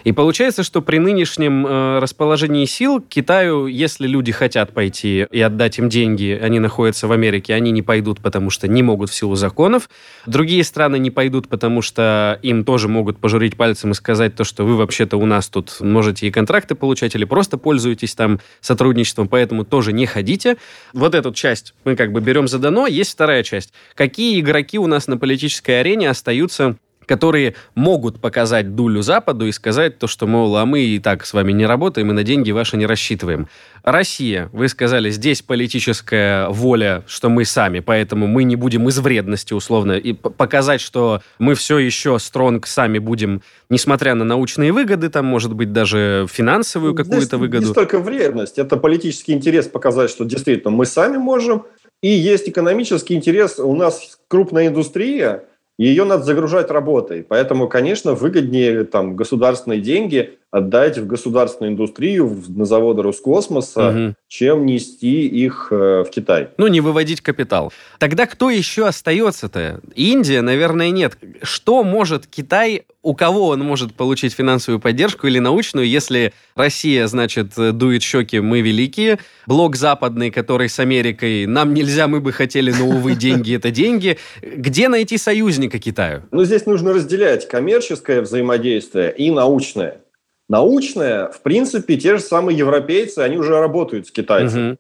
[0.05, 5.79] И получается, что при нынешнем э, расположении сил Китаю, если люди хотят пойти и отдать
[5.79, 9.35] им деньги, они находятся в Америке, они не пойдут, потому что не могут в силу
[9.35, 9.89] законов.
[10.27, 14.65] Другие страны не пойдут, потому что им тоже могут пожурить пальцем и сказать то, что
[14.65, 19.65] вы вообще-то у нас тут можете и контракты получать, или просто пользуетесь там сотрудничеством, поэтому
[19.65, 20.59] тоже не ходите.
[20.93, 22.87] Вот эту часть мы как бы берем за дано.
[22.87, 23.73] Есть вторая часть.
[23.95, 29.99] Какие игроки у нас на политической арене остаются которые могут показать дулю Западу и сказать
[29.99, 32.77] то, что, мол, а мы и так с вами не работаем, и на деньги ваши
[32.77, 33.49] не рассчитываем.
[33.83, 39.53] Россия, вы сказали, здесь политическая воля, что мы сами, поэтому мы не будем из вредности,
[39.53, 45.27] условно, и показать, что мы все еще стронг сами будем, несмотря на научные выгоды, там,
[45.27, 47.67] может быть, даже финансовую какую-то выгоду.
[47.67, 51.65] Не столько вредность, это политический интерес показать, что действительно мы сами можем,
[52.03, 55.45] и есть экономический интерес, у нас крупная индустрия,
[55.79, 57.23] ее надо загружать работой.
[57.23, 64.15] Поэтому, конечно, выгоднее там, государственные деньги отдать в государственную индустрию, на заводы Роскосмоса, угу.
[64.29, 66.51] чем нести их э, в Китай.
[66.59, 67.73] Ну, не выводить капитал.
[67.99, 69.81] Тогда кто еще остается-то?
[69.97, 71.19] Индия, наверное, нет.
[71.43, 77.49] Что может Китай, у кого он может получить финансовую поддержку или научную, если Россия, значит,
[77.57, 79.19] дует щеки «мы великие»,
[79.49, 84.19] блок западный, который с Америкой «нам нельзя, мы бы хотели, но, увы, деньги– это деньги».
[84.41, 86.23] Где найти союзника Китаю?
[86.31, 90.04] Ну, здесь нужно разделять коммерческое взаимодействие и научное.
[90.49, 94.71] Научное, в принципе, те же самые европейцы, они уже работают с китайцами.
[94.73, 94.79] Угу.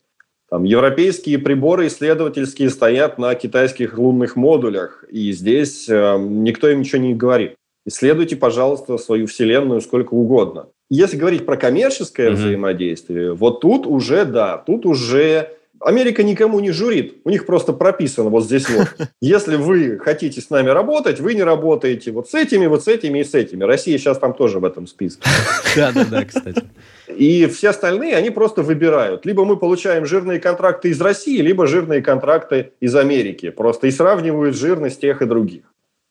[0.50, 7.00] Там европейские приборы исследовательские стоят на китайских лунных модулях, и здесь э, никто им ничего
[7.02, 7.54] не говорит.
[7.86, 10.66] исследуйте, пожалуйста, свою вселенную сколько угодно.
[10.90, 12.34] Если говорить про коммерческое mm-hmm.
[12.34, 15.50] взаимодействие, вот тут уже, да, тут уже
[15.84, 17.18] Америка никому не журит.
[17.24, 18.88] У них просто прописано вот здесь вот.
[19.20, 23.18] Если вы хотите с нами работать, вы не работаете вот с этими, вот с этими
[23.18, 23.64] и с этими.
[23.64, 25.22] Россия сейчас там тоже в этом списке.
[25.76, 26.62] Да, да, да, кстати.
[27.08, 29.26] И все остальные, они просто выбирают.
[29.26, 33.50] Либо мы получаем жирные контракты из России, либо жирные контракты из Америки.
[33.50, 35.64] Просто и сравнивают жирность тех и других.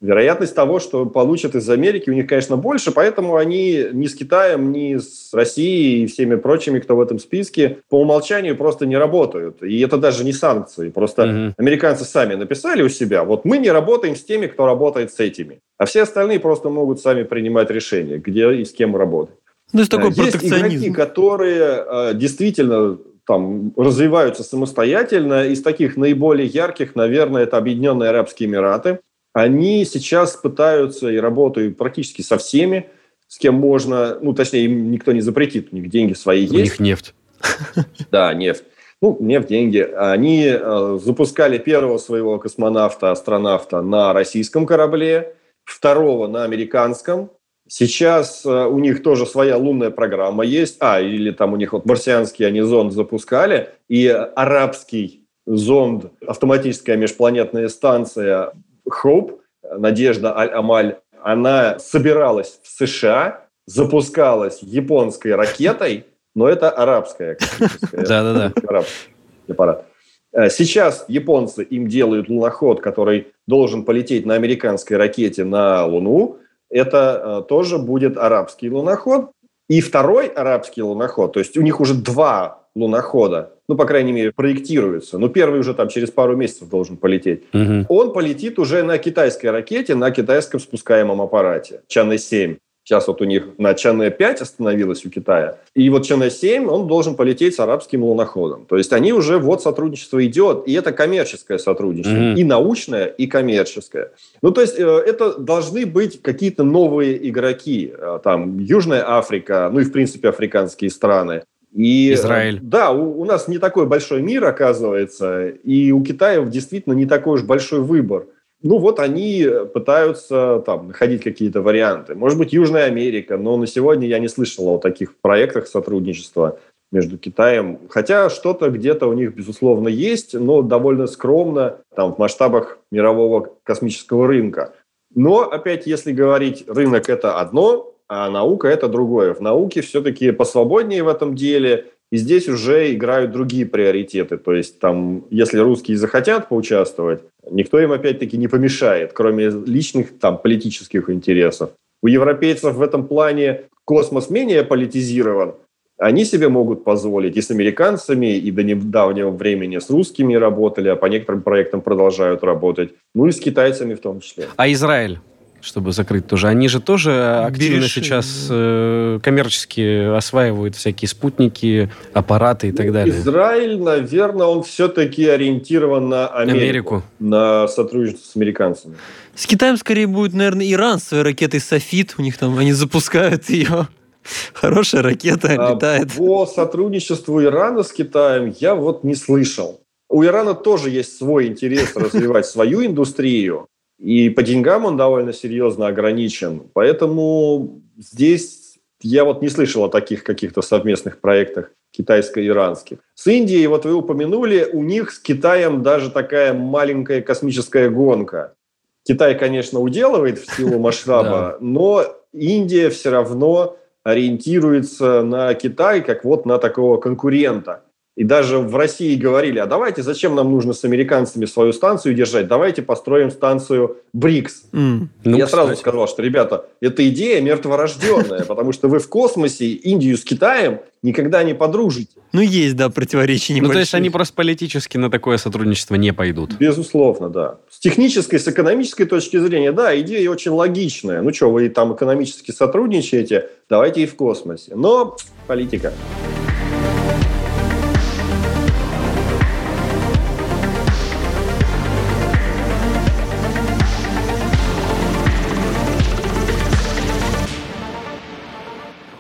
[0.04, 4.74] Вероятность того, что получат из Америки, у них, конечно, больше, поэтому они ни с Китаем,
[4.74, 9.64] ни с Россией и всеми прочими, кто в этом списке, по умолчанию просто не работают.
[9.64, 10.90] И это даже не санкции.
[10.90, 11.54] Просто угу.
[11.58, 15.62] американцы сами написали у себя, вот мы не работаем с теми, кто работает с этими.
[15.78, 19.38] А все остальные просто могут сами принимать решения, где и с кем работать.
[19.72, 25.46] Ну, есть такой есть игроки, которые э, действительно там развиваются самостоятельно.
[25.46, 29.00] Из таких наиболее ярких, наверное, это Объединенные Арабские Эмираты
[29.34, 32.90] они сейчас пытаются и работают практически со всеми,
[33.28, 36.54] с кем можно, ну, точнее, им никто не запретит, у них деньги свои есть.
[36.54, 37.14] У них нефть.
[38.12, 38.64] Да, нефть.
[39.02, 39.80] Ну, нефть, деньги.
[39.80, 47.32] Они э, запускали первого своего космонавта, астронавта на российском корабле, второго на американском.
[47.68, 50.78] Сейчас э, у них тоже своя лунная программа есть.
[50.80, 57.68] А, или там у них вот марсианский они зонд запускали, и арабский зонд, автоматическая межпланетная
[57.68, 58.54] станция
[58.90, 66.06] Хоуп, Надежда Аль-Амаль, она собиралась в США, запускалась японской ракетой,
[66.36, 67.38] но это арабская.
[67.92, 68.52] Да-да-да.
[68.68, 69.14] Арабский
[69.48, 69.86] аппарат.
[70.34, 76.40] Э, сейчас японцы им делают луноход, который должен полететь на американской ракете на Луну.
[76.70, 79.32] Это э, тоже будет арабский луноход.
[79.70, 84.32] И второй арабский луноход, то есть у них уже два лунохода, ну, по крайней мере,
[84.32, 87.86] проектируется, но первый уже там через пару месяцев должен полететь, угу.
[87.90, 92.58] он полетит уже на китайской ракете, на китайском спускаемом аппарате Чане-7.
[92.86, 95.58] Сейчас вот у них на Чане-5 остановилась у Китая.
[95.74, 98.66] И вот Чане-7, он должен полететь с арабским луноходом.
[98.66, 102.18] То есть они уже, вот сотрудничество идет, и это коммерческое сотрудничество.
[102.18, 102.36] Mm-hmm.
[102.36, 104.12] И научное, и коммерческое.
[104.42, 107.94] Ну, то есть э, это должны быть какие-то новые игроки.
[107.98, 111.44] Э, там Южная Африка, ну и, в принципе, африканские страны.
[111.74, 112.60] И, э, Израиль.
[112.62, 117.36] Да, у, у нас не такой большой мир, оказывается, и у Китая действительно не такой
[117.36, 118.28] уж большой выбор.
[118.62, 122.16] Ну вот они пытаются там находить какие-то варианты.
[122.16, 126.60] Может быть, Южная Америка, но на сегодня я не слышал о таких проектах сотрудничества
[126.90, 127.80] между Китаем.
[127.90, 134.28] Хотя что-то где-то у них, безусловно, есть, но довольно скромно там, в масштабах мирового космического
[134.28, 134.74] рынка.
[135.14, 139.34] Но, опять, если говорить, рынок– это одно, а наука– это другое.
[139.34, 144.38] В науке все-таки посвободнее в этом деле, и здесь уже играют другие приоритеты.
[144.38, 150.38] То есть там, если русские захотят поучаствовать, никто им опять-таки не помешает, кроме личных там
[150.38, 151.72] политических интересов.
[152.02, 155.56] У европейцев в этом плане космос менее политизирован,
[155.98, 160.96] они себе могут позволить и с американцами, и до недавнего времени с русскими работали, а
[160.96, 162.94] по некоторым проектам продолжают работать.
[163.16, 164.48] Ну и с китайцами в том числе.
[164.58, 165.20] А Израиль?
[165.64, 166.48] Чтобы закрыть тоже.
[166.48, 167.94] Они же тоже активно Берешь...
[167.94, 173.16] сейчас э, коммерчески осваивают всякие спутники, аппараты и так ну, далее.
[173.16, 177.04] Израиль, наверное, он все-таки ориентирован на Америку, Америку.
[177.20, 178.96] на сотрудничество с американцами.
[179.36, 182.16] С Китаем скорее будет, наверное, Иран с своей ракетой «Софит».
[182.18, 183.88] У них там, они запускают ее.
[184.54, 186.12] Хорошая ракета а летает.
[186.14, 189.80] По сотрудничеству Ирана с Китаем я вот не слышал.
[190.10, 193.68] У Ирана тоже есть свой интерес развивать свою индустрию.
[194.00, 196.64] И по деньгам он довольно серьезно ограничен.
[196.74, 203.00] Поэтому здесь я вот не слышал о таких каких-то совместных проектах китайско-иранских.
[203.14, 208.56] С Индией, вот вы упомянули, у них с Китаем даже такая маленькая космическая гонка.
[209.04, 216.46] Китай, конечно, уделывает в силу масштаба, но Индия все равно ориентируется на Китай как вот
[216.46, 217.84] на такого конкурента.
[218.16, 222.48] И даже в России говорили, а давайте, зачем нам нужно с американцами свою станцию держать,
[222.48, 224.66] давайте построим станцию БРИКС.
[224.72, 225.08] Mm.
[225.24, 230.16] Ну, Я сразу сказал, что, ребята, эта идея мертворожденная, потому что вы в космосе Индию
[230.16, 232.20] с Китаем никогда не подружите.
[232.34, 233.68] Ну, есть, да, противоречия небольшие.
[233.68, 236.54] Ну, то есть они просто политически на такое сотрудничество не пойдут?
[236.60, 237.58] Безусловно, да.
[237.72, 241.24] С технической, с экономической точки зрения, да, идея очень логичная.
[241.24, 244.76] Ну что, вы там экономически сотрудничаете, давайте и в космосе.
[244.76, 245.92] Но политика.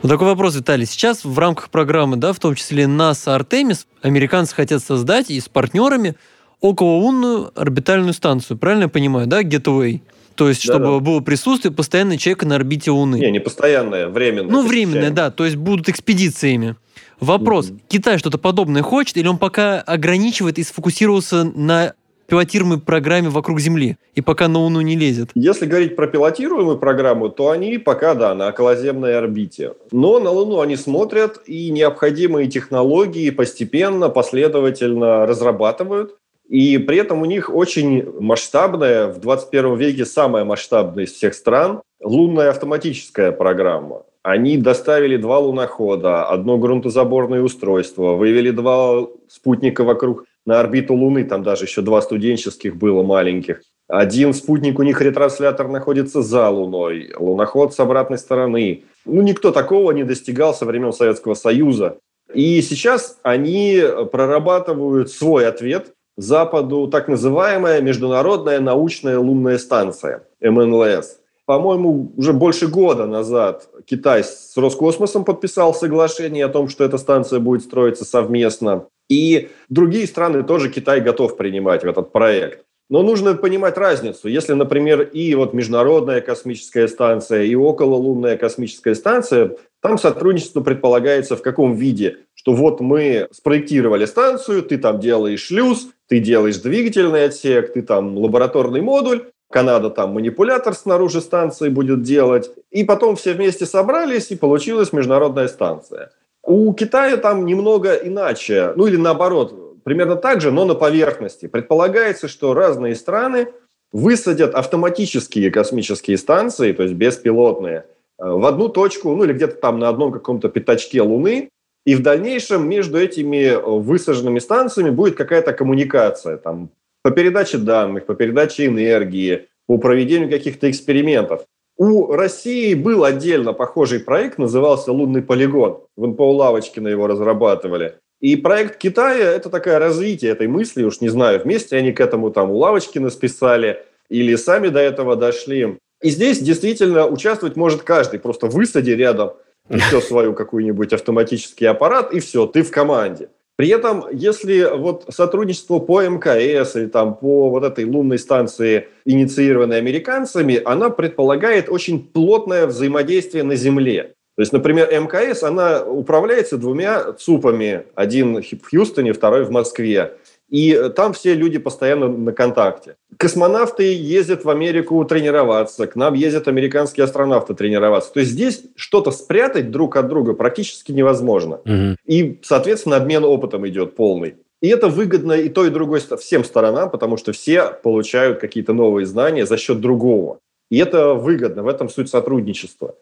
[0.03, 0.85] Вот такой вопрос, Виталий.
[0.85, 5.47] Сейчас в рамках программы, да, в том числе НАСА Артемис, американцы хотят создать и с
[5.47, 6.15] партнерами
[6.59, 8.57] окололунную орбитальную станцию.
[8.57, 10.01] Правильно я понимаю, да, Getaway?
[10.35, 13.15] То есть, чтобы было присутствие постоянно человека на орбите Луны.
[13.15, 14.51] Не, не постоянное, временное.
[14.51, 15.31] Ну, временное, да.
[15.31, 16.75] То есть будут экспедициями.
[17.21, 17.69] Вопрос.
[17.69, 17.79] Мгм.
[17.87, 21.93] Китай что-то подобное хочет, или он пока ограничивает и сфокусировался на
[22.33, 25.29] пилотируемой программе вокруг Земли, и пока на Луну не лезет?
[25.35, 29.73] Если говорить про пилотируемую программу, то они пока, да, на околоземной орбите.
[29.91, 36.15] Но на Луну они смотрят и необходимые технологии постепенно, последовательно разрабатывают.
[36.49, 41.83] И при этом у них очень масштабная, в 21 веке самая масштабная из всех стран,
[42.01, 44.05] лунная автоматическая программа.
[44.23, 51.43] Они доставили два лунохода, одно грунтозаборное устройство, вывели два спутника вокруг на орбиту Луны, там
[51.43, 53.61] даже еще два студенческих было маленьких.
[53.87, 58.85] Один спутник у них ретранслятор находится за Луной, луноход с обратной стороны.
[59.05, 61.97] Ну, никто такого не достигал со времен Советского Союза.
[62.33, 63.81] И сейчас они
[64.11, 71.17] прорабатывают свой ответ Западу, так называемая Международная научная лунная станция, МНЛС.
[71.45, 77.39] По-моему, уже больше года назад Китай с Роскосмосом подписал соглашение о том, что эта станция
[77.39, 78.85] будет строиться совместно.
[79.13, 82.65] И другие страны тоже Китай готов принимать в этот проект.
[82.89, 84.27] Но нужно понимать разницу.
[84.27, 91.43] Если, например, и вот Международная космическая станция, и окололунная космическая станция, там сотрудничество предполагается в
[91.43, 92.17] каком виде?
[92.33, 98.17] Что вот мы спроектировали станцию, ты там делаешь шлюз, ты делаешь двигательный отсек, ты там
[98.17, 102.49] лабораторный модуль, Канада там манипулятор снаружи станции будет делать.
[102.71, 106.11] И потом все вместе собрались, и получилась международная станция.
[106.45, 111.47] У Китая там немного иначе, ну или наоборот, примерно так же, но на поверхности.
[111.47, 113.47] Предполагается, что разные страны
[113.93, 117.85] высадят автоматические космические станции, то есть беспилотные,
[118.19, 121.49] э, в одну точку, ну или где-то там на одном каком-то пятачке Луны,
[121.85, 126.71] и в дальнейшем между этими э, высаженными станциями будет какая-то коммуникация, там,
[127.03, 131.45] по передаче данных, по передаче энергии, по проведению каких-то экспериментов.
[131.77, 135.79] У России был отдельно похожий проект, назывался «Лунный полигон».
[135.97, 137.95] В НПО Лавочкина его разрабатывали.
[138.21, 142.31] И проект Китая– это такое развитие этой мысли, уж не знаю, вместе они к этому
[142.31, 145.77] там у Лавочкина списали или сами до этого дошли.
[146.01, 148.19] И здесь действительно участвовать может каждый.
[148.19, 149.33] Просто высади рядом
[149.69, 153.29] еще свою какой-нибудь автоматический аппарат, и все, ты в команде.
[153.55, 159.77] При этом, если вот сотрудничество по МКС или там по вот этой лунной станции, инициированной
[159.77, 164.15] американцами, она предполагает очень плотное взаимодействие на Земле.
[164.35, 167.83] То есть, например, МКС, она управляется двумя ЦУПами.
[167.93, 170.13] Один в Хьюстоне, второй в Москве.
[170.53, 172.95] И там все люди постоянно на контакте.
[173.17, 178.13] Космонавты ездят в Америку тренироваться, к нам ездят американские астронавты тренироваться.
[178.13, 181.59] То есть здесь что-то спрятать друг от друга практически невозможно.
[181.65, 181.97] Мгм.
[182.05, 184.35] И, соответственно, обмен опытом идет полный.
[184.61, 189.07] И это выгодно и той, и другой всем сторонам, потому что все получают какие-то новые
[189.07, 190.37] знания за счет другого.
[190.69, 192.93] И это выгодно, в этом суть сотрудничества.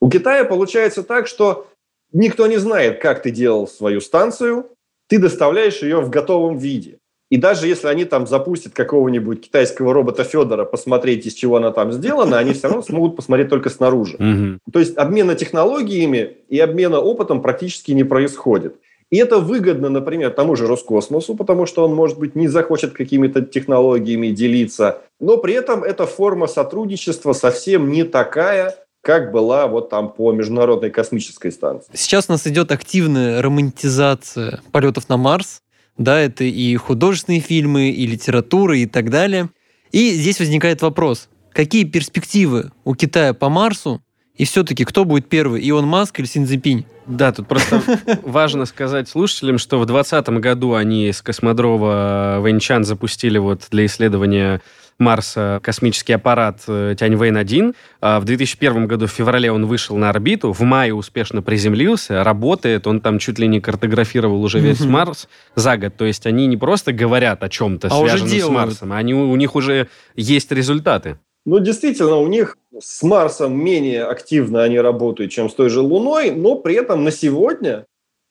[0.00, 1.68] У Китая получается так, что
[2.12, 4.66] никто не знает, как ты делал свою станцию,
[5.08, 6.98] ты доставляешь ее в готовом виде.
[7.28, 11.92] И даже если они там запустят какого-нибудь китайского робота Федора посмотреть, из чего она там
[11.92, 14.16] сделана, они все равно смогут посмотреть только снаружи.
[14.18, 14.60] Мгм.
[14.72, 18.76] То есть обмена технологиями и обмена опытом практически не происходит.
[19.10, 23.40] И это выгодно, например, тому же Роскосмосу, потому что он, может быть, не захочет какими-то
[23.40, 28.74] технологиями делиться, но при этом эта форма сотрудничества совсем не такая,
[29.06, 31.92] как была вот там по Международной космической станции.
[31.94, 35.60] Сейчас у нас идет активная романтизация полетов на Марс.
[35.96, 39.48] Да, это и художественные фильмы, и литература, и так далее.
[39.92, 44.02] И здесь возникает вопрос, какие перспективы у Китая по Марсу,
[44.34, 46.84] и все-таки кто будет первый, Илон Маск или Синьцзипинь?
[47.06, 47.80] Да, тут просто
[48.24, 54.62] важно сказать слушателям, что в 2020 году они с космодрома Вэньчан запустили вот для исследования
[54.98, 57.74] Марса космический аппарат э, Тяньвэнь-1.
[58.00, 62.86] А в 2001 году в феврале он вышел на орбиту, в мае успешно приземлился, работает,
[62.86, 64.90] он там чуть ли не картографировал уже весь Мгм.
[64.92, 65.96] Марс за год.
[65.96, 68.48] То есть они не просто говорят о чем-то, А связанном с.
[68.48, 71.18] Марсом, они, у них уже есть результаты.
[71.44, 76.32] Ну, действительно, у них с Марсом менее активно они работают, чем с той же Луной,
[76.32, 77.86] но при этом на сегодня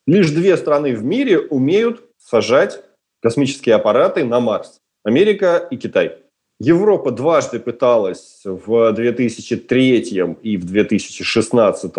[0.06, 2.82] лишь две страны в мире умеют сажать
[3.22, 4.78] космические аппараты на Марс.
[5.02, 6.18] Америка и Китай.
[6.58, 11.92] Европа дважды пыталась в 2003 и в 2016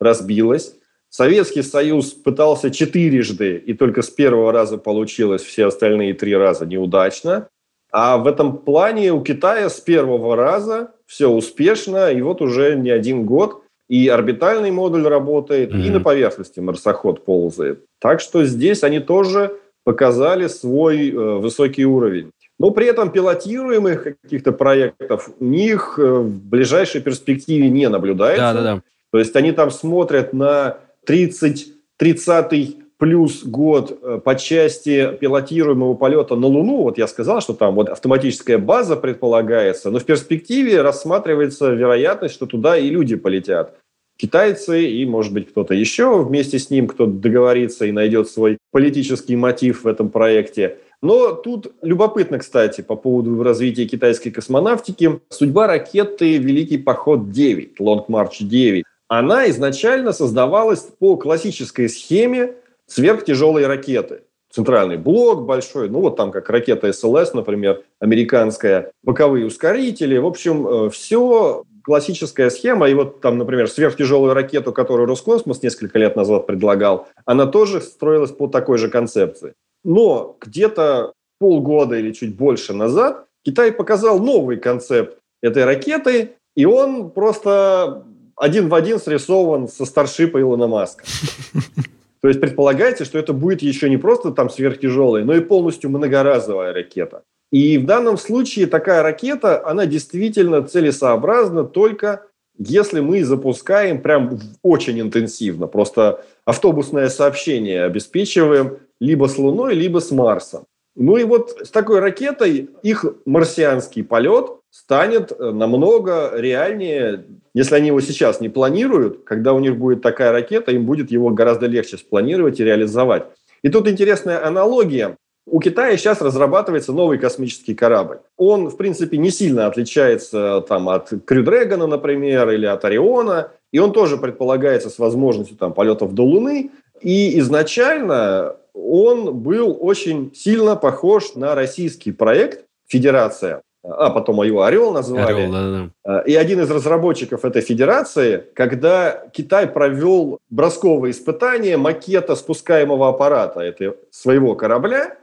[0.00, 0.74] разбилась.
[1.08, 7.48] Советский Союз пытался четырежды, и только с первого раза получилось, все остальные три раза неудачно.
[7.90, 12.90] А в этом плане у Китая с первого раза все успешно, и вот уже не
[12.90, 15.92] один год и орбитальный модуль работает, и Мгм.
[15.92, 17.84] на поверхности марсоход ползает.
[18.00, 19.54] Так что здесь они тоже
[19.84, 22.30] показали свой э, высокий уровень.
[22.58, 28.52] Но при этом пилотируемых каких-то проектов у них э, в ближайшей перспективе не наблюдается.
[28.52, 28.82] Да, да, да.
[29.10, 36.36] То есть они там смотрят на 30, 30 плюс год э, по части пилотируемого полета
[36.36, 36.84] на Луну.
[36.84, 42.46] Вот я сказал, что там вот автоматическая база предполагается, но в перспективе рассматривается вероятность, что
[42.46, 43.74] туда и люди полетят
[44.16, 49.36] китайцы и, может быть, кто-то еще вместе с ним, кто договорится и найдет свой политический
[49.36, 50.78] мотив в этом проекте.
[51.00, 55.20] Но тут любопытно, кстати, по поводу развития китайской космонавтики.
[55.30, 62.54] Судьба ракеты «Великий поход-9», «Long March 9», она изначально создавалась по классической схеме
[62.86, 64.22] сверхтяжелой ракеты.
[64.50, 70.18] Центральный блок большой, ну вот там как ракета СЛС, например, американская, боковые ускорители.
[70.18, 75.98] В общем, э, все классическая схема, и вот там, например, сверхтяжелую ракету, которую Роскосмос несколько
[75.98, 79.54] лет назад предлагал, она тоже строилась по такой же концепции.
[79.84, 87.10] Но где-то полгода или чуть больше назад Китай показал новый концепт этой ракеты, и он
[87.10, 88.04] просто
[88.36, 91.04] один в один срисован со старшипа Илона Маска.
[92.20, 96.72] То есть предполагается, что это будет еще не просто там сверхтяжелая, но и полностью многоразовая
[96.72, 97.24] ракета.
[97.52, 102.26] И в данном случае такая ракета, она действительно целесообразна только
[102.58, 105.66] если мы запускаем прям очень интенсивно.
[105.66, 110.64] Просто автобусное сообщение обеспечиваем либо с Луной, либо с Марсом.
[110.94, 117.24] Ну и вот с такой ракетой их марсианский полет станет э, намного реальнее,
[117.54, 121.30] если они его сейчас не планируют, когда у них будет такая ракета, им будет его
[121.30, 123.24] гораздо легче спланировать и реализовать.
[123.62, 125.16] И тут интересная аналогия.
[125.46, 128.20] У Китая сейчас разрабатывается новый космический корабль.
[128.36, 133.50] Он, в принципе, не сильно отличается там, от Крю Дрэгона, например, или от Ориона.
[133.72, 136.70] И он тоже предполагается с возможностью там, полетов до Луны.
[137.00, 144.92] И изначально он был очень сильно похож на российский проект «Федерация», а потом его «Орел»
[144.92, 145.32] назвали.
[145.32, 146.20] Орел, да, да.
[146.20, 153.96] И один из разработчиков этой федерации, когда Китай провел бросковые испытания макета спускаемого аппарата этого
[154.10, 155.16] своего корабля,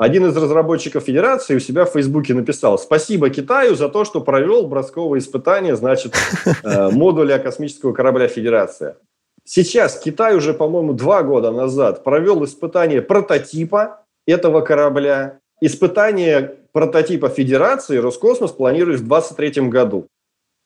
[0.00, 4.66] один из разработчиков Федерации у себя в Фейсбуке написал «Спасибо Китаю за то, что провел
[4.66, 6.14] бросковые испытания, значит,
[6.64, 8.96] э, модуля космического корабля Федерация».
[9.44, 15.40] Сейчас Китай уже, по-моему, два года назад провел испытание прототипа этого корабля.
[15.60, 20.06] Испытание прототипа Федерации Роскосмос планирует в 2023 году.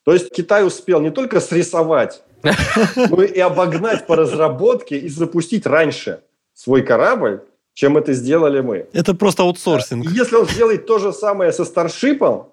[0.05, 2.22] То есть Китай успел не только срисовать,
[3.11, 6.20] но и обогнать по разработке и запустить раньше
[6.55, 7.43] свой корабль,
[7.75, 8.87] чем это сделали мы.
[8.93, 10.07] Это просто аутсорсинг.
[10.11, 12.47] Если он сделает то же самое со Старшипом,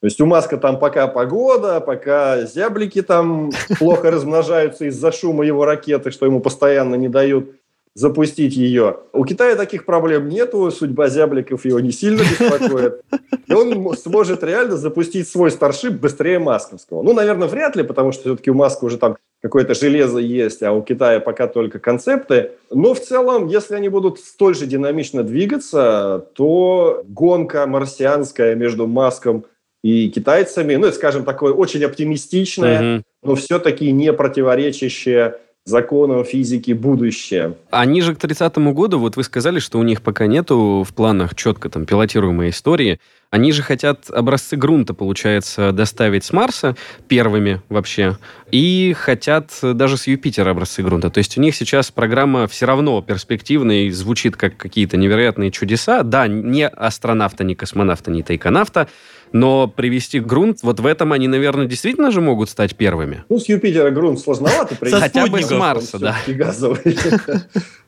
[0.00, 5.64] то есть у Маска там пока погода, пока зяблики там плохо размножаются из-за шума его
[5.64, 7.54] ракеты, что ему постоянно не дают
[7.94, 8.98] запустить ее.
[9.12, 13.02] У Китая таких проблем нету, судьба зябликов его не сильно беспокоит.
[13.46, 17.02] И он сможет реально запустить свой старшип быстрее масковского.
[17.02, 20.72] Ну, наверное, вряд ли, потому что все-таки у Маска уже там какое-то железо есть, а
[20.72, 22.52] у Китая пока только концепты.
[22.70, 29.44] Но в целом, если они будут столь же динамично двигаться, то гонка марсианская между Маском
[29.82, 33.04] и китайцами, ну, скажем, такое очень оптимистичное, угу.
[33.22, 37.56] но все-таки не противоречащее законам физики будущее.
[37.70, 41.34] Они же к 30-му году, вот вы сказали, что у них пока нету в планах
[41.34, 43.00] четко там пилотируемой истории.
[43.30, 46.76] Они же хотят образцы грунта, получается, доставить с Марса
[47.08, 48.18] первыми вообще,
[48.52, 51.10] и хотят даже с Юпитера образцы грунта.
[51.10, 56.02] То есть у них сейчас программа все равно перспективная и звучит как какие-то невероятные чудеса.
[56.02, 58.86] Да, не астронавта, не космонавта, не тайконавта,
[59.34, 63.24] но привести грунт, вот в этом они, наверное, действительно же могут стать первыми.
[63.28, 65.00] Ну, с Юпитера грунт сложновато привести.
[65.00, 66.16] Хотя бы с Марса, да.
[66.26, 66.96] газовый.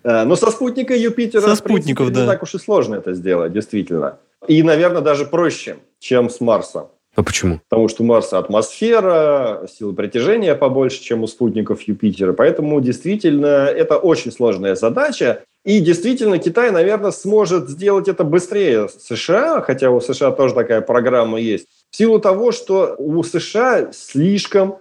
[0.08, 2.20] Э, но со спутника Юпитера, со спутников, да.
[2.20, 4.18] не так уж и сложно это сделать, действительно.
[4.46, 6.86] И, наверное, даже проще, чем с Марса.
[7.16, 7.60] А почему?
[7.68, 12.34] Потому что у Марса атмосфера, сила притяжения побольше, чем у спутников Юпитера.
[12.34, 15.42] Поэтому действительно это очень сложная задача.
[15.66, 21.40] И действительно Китай, наверное, сможет сделать это быстрее США, хотя у США тоже такая программа
[21.40, 24.78] есть, в силу того, что у США слишком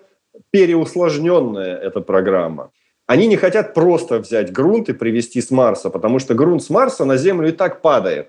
[0.52, 2.70] переусложненная эта программа.
[3.08, 7.04] Они не хотят просто взять грунт и привезти с Марса, потому что грунт с Марса
[7.04, 8.28] на Землю и так падает.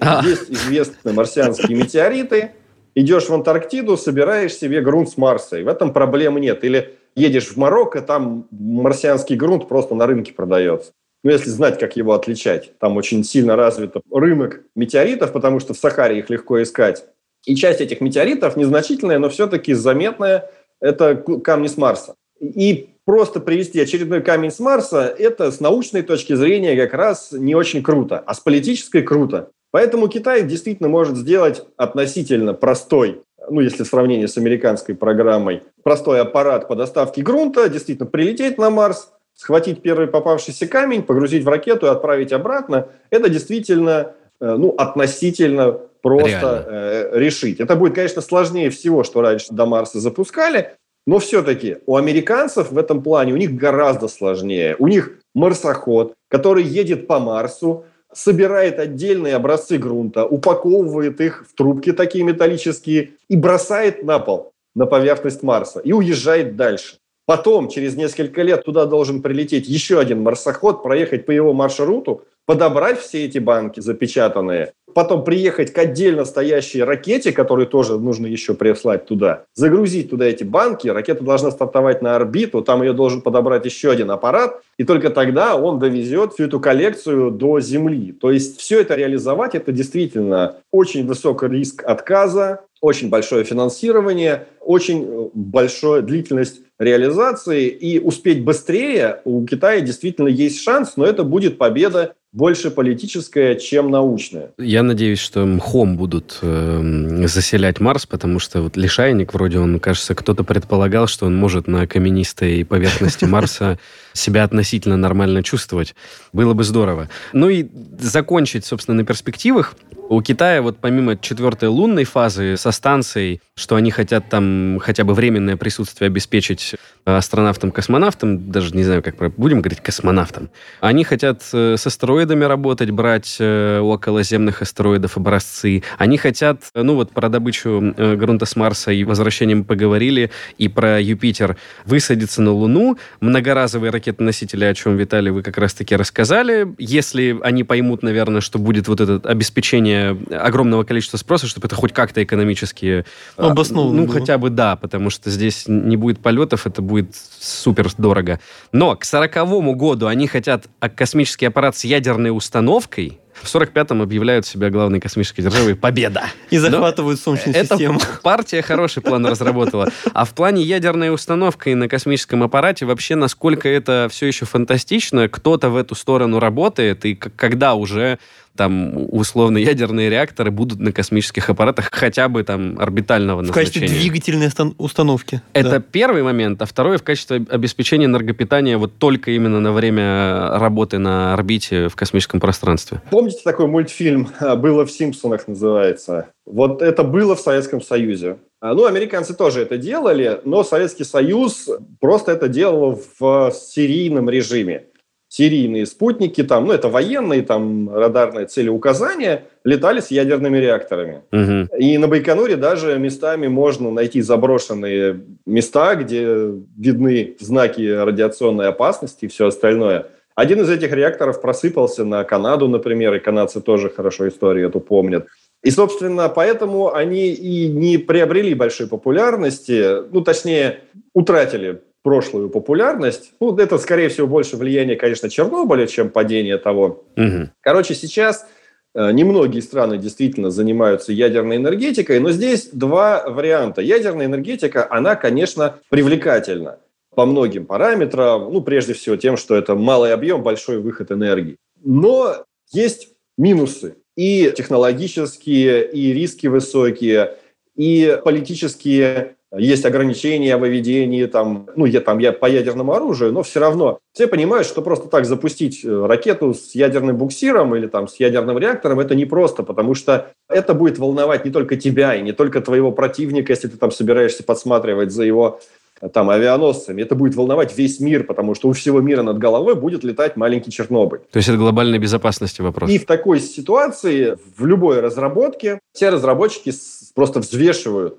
[0.00, 0.24] А.
[0.24, 2.50] Есть известные марсианские метеориты.
[2.96, 6.64] Идешь в Антарктиду, собираешь себе грунт с Марса, и в этом проблемы нет.
[6.64, 10.92] Или едешь в Марокко, там марсианский грунт просто на рынке продается.
[11.24, 12.76] Ну, если знать, как его отличать.
[12.78, 17.04] Там очень сильно развит рынок метеоритов, потому что в Сахаре их легко искать.
[17.44, 20.50] И часть этих метеоритов незначительная, но все-таки заметная,
[20.80, 22.14] это камни с Марса.
[22.40, 27.54] И просто привести очередной камень с Марса, это с научной точки зрения как раз не
[27.54, 29.50] очень круто, а с политической круто.
[29.70, 36.20] Поэтому Китай действительно может сделать относительно простой ну, если в сравнении с американской программой, простой
[36.20, 41.86] аппарат по доставке грунта, действительно прилететь на Марс, схватить первый попавшийся камень, погрузить в ракету
[41.86, 47.60] и отправить обратно, это действительно э, ну, относительно просто э, решить.
[47.60, 50.76] Это будет, конечно, сложнее всего, что раньше до Марса запускали,
[51.06, 54.76] но все-таки у американцев в этом плане у них гораздо сложнее.
[54.78, 61.92] У них марсоход, который едет по Марсу, собирает отдельные образцы грунта, упаковывает их в трубки
[61.92, 66.98] такие металлические и бросает на пол, на поверхность Марса, и уезжает дальше.
[67.24, 72.98] Потом, через несколько лет, туда должен прилететь еще один марсоход, проехать по его маршруту, подобрать
[72.98, 79.06] все эти банки запечатанные, потом приехать к отдельно стоящей ракете, которую тоже нужно еще прислать
[79.06, 83.90] туда, загрузить туда эти банки, ракета должна стартовать на орбиту, там ее должен подобрать еще
[83.90, 88.12] один аппарат, и только тогда он довезет всю эту коллекцию до Земли.
[88.12, 95.30] То есть все это реализовать, это действительно очень высокий риск отказа, очень большое финансирование, очень
[95.32, 102.14] большая длительность реализации, и успеть быстрее у Китая действительно есть шанс, но это будет победа
[102.32, 104.52] больше политическая, чем научная.
[104.58, 110.14] Я надеюсь, что мхом будут э, заселять Марс, потому что вот лишайник вроде он, кажется,
[110.14, 113.78] кто-то предполагал, что он может на каменистой поверхности Марса
[114.14, 115.94] себя относительно нормально чувствовать.
[116.32, 117.10] Было бы здорово.
[117.34, 117.66] Ну и
[117.98, 119.74] закончить, собственно, на перспективах.
[120.08, 125.12] У Китая вот помимо четвертой лунной фазы со станцией, что они хотят там хотя бы
[125.12, 126.74] временное присутствие обеспечить
[127.04, 130.50] астронавтам-космонавтам, даже не знаю, как будем говорить космонавтам,
[130.80, 135.82] они хотят э, с астероидами работать, брать э, околоземных астероидов образцы.
[135.98, 140.68] Они хотят, ну вот про добычу э, грунта с Марса и возвращение мы поговорили, и
[140.68, 146.74] про Юпитер, высадиться на Луну, многоразовые ракетоносители, о чем, Виталий, вы как раз-таки рассказали.
[146.78, 151.92] Если они поймут, наверное, что будет вот это обеспечение огромного количества спроса, чтобы это хоть
[151.92, 153.04] как-то экономически...
[153.50, 153.92] Обосновано.
[153.92, 154.20] Ну, было.
[154.20, 158.40] хотя бы да, потому что здесь не будет полетов, это будет супер дорого.
[158.72, 164.70] Но к сороковому году они хотят космический аппарат с ядерной установкой, в 45-м объявляют себя
[164.70, 166.24] главной космической державой «Победа».
[166.50, 168.00] И захватывают Но Солнечную эта систему.
[168.22, 169.88] партия хороший план разработала.
[170.12, 175.70] А в плане ядерной установки на космическом аппарате вообще насколько это все еще фантастично, кто-то
[175.70, 178.18] в эту сторону работает, и когда уже
[178.56, 183.66] там условно ядерные реакторы будут на космических аппаратах хотя бы там орбитального в назначения.
[183.66, 185.40] В качестве двигательной установки.
[185.52, 185.80] Это да.
[185.80, 186.60] первый момент.
[186.60, 191.96] А второй в качестве обеспечения энергопитания вот только именно на время работы на орбите в
[191.96, 193.00] космическом пространстве.
[193.10, 196.28] Помните такой мультфильм «Было в Симпсонах» называется?
[196.44, 198.38] Вот это было в Советском Союзе.
[198.60, 201.68] А, ну, американцы тоже это делали, но Советский Союз
[202.00, 204.84] просто это делал в серийном режиме
[205.32, 211.22] серийные спутники, там, ну, это военные, там, радарные целеуказания, летали с ядерными реакторами.
[211.32, 211.74] Угу.
[211.78, 219.28] И на Байконуре даже местами можно найти заброшенные места, где видны знаки радиационной опасности и
[219.28, 220.08] все остальное.
[220.34, 225.28] Один из этих реакторов просыпался на Канаду, например, и канадцы тоже хорошо историю эту помнят.
[225.62, 230.80] И, собственно, поэтому они и не приобрели большой популярности, ну, точнее,
[231.14, 233.32] утратили прошлую популярность.
[233.40, 237.04] Ну, это, скорее всего, больше влияние, конечно, Чернобыля, чем падение того.
[237.16, 237.50] Угу.
[237.60, 238.46] Короче, сейчас
[238.94, 243.82] э, немногие страны действительно занимаются ядерной энергетикой, но здесь два варианта.
[243.82, 246.78] Ядерная энергетика, она, конечно, привлекательна
[247.14, 248.52] по многим параметрам.
[248.52, 251.56] Ну, прежде всего тем, что это малый объем, большой выход энергии.
[251.84, 257.36] Но есть минусы и технологические, и риски высокие,
[257.76, 263.42] и политические есть ограничения в выведении там, ну, я, там, я по ядерному оружию, но
[263.42, 268.08] все равно все понимают, что просто так запустить э, ракету с ядерным буксиром или там
[268.08, 272.32] с ядерным реактором это непросто, потому что это будет волновать не только тебя и не
[272.32, 275.60] только твоего противника, если ты там собираешься подсматривать за его
[276.00, 277.02] э, там авианосцами.
[277.02, 280.70] Это будет волновать весь мир, потому что у всего мира над головой будет летать маленький
[280.70, 281.20] Чернобыль.
[281.30, 282.90] То есть это глобальной безопасности вопрос.
[282.90, 286.72] И в такой ситуации, в любой разработке, все разработчики
[287.14, 288.16] просто взвешивают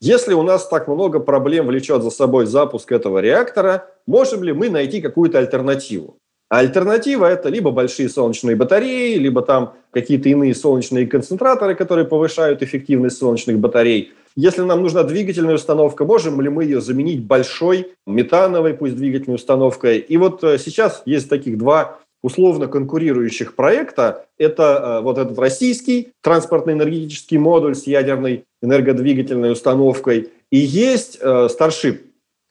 [0.00, 4.68] если у нас так много проблем влечет за собой запуск этого реактора, можем ли мы
[4.68, 6.18] найти какую-то альтернативу?
[6.48, 13.18] Альтернатива– это либо большие солнечные батареи, либо там какие-то иные солнечные концентраторы, которые повышают эффективность
[13.18, 14.12] солнечных батарей.
[14.36, 19.98] Если нам нужна двигательная установка, можем ли мы ее заменить большой метановой, пусть двигательной установкой?
[19.98, 24.26] И вот э, сейчас есть таких два условно конкурирующих проекта.
[24.38, 30.30] Это э, вот этот российский транспортно-энергетический модуль с ядерной энергодвигательной установкой.
[30.50, 32.00] И есть э, Starship.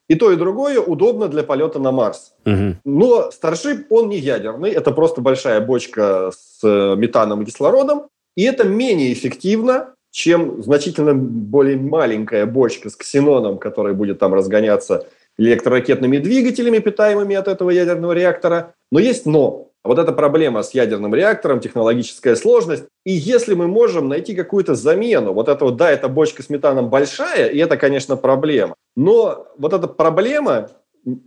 [0.07, 2.33] И то, и другое удобно для полета на Марс.
[2.45, 2.75] Угу.
[2.85, 4.71] Но Starship, он не ядерный.
[4.71, 8.03] Это просто большая бочка с э, метаном и кислородом.
[8.35, 15.07] И это менее эффективно, чем значительно более маленькая бочка с ксеноном, которая будет там разгоняться
[15.37, 18.73] электроракетными двигателями, питаемыми от этого ядерного реактора.
[18.91, 19.71] Но есть но.
[19.83, 22.85] Вот эта проблема с ядерным реактором, технологическая сложность.
[23.05, 26.89] И если мы можем найти какую-то замену, вот это вот, да, эта бочка с метаном
[26.89, 28.73] большая, и это, конечно, проблема.
[28.95, 30.71] Но вот эта проблема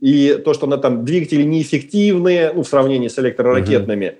[0.01, 4.19] и то, что она там двигатели неэффективные, ну, в сравнении с электроракетными,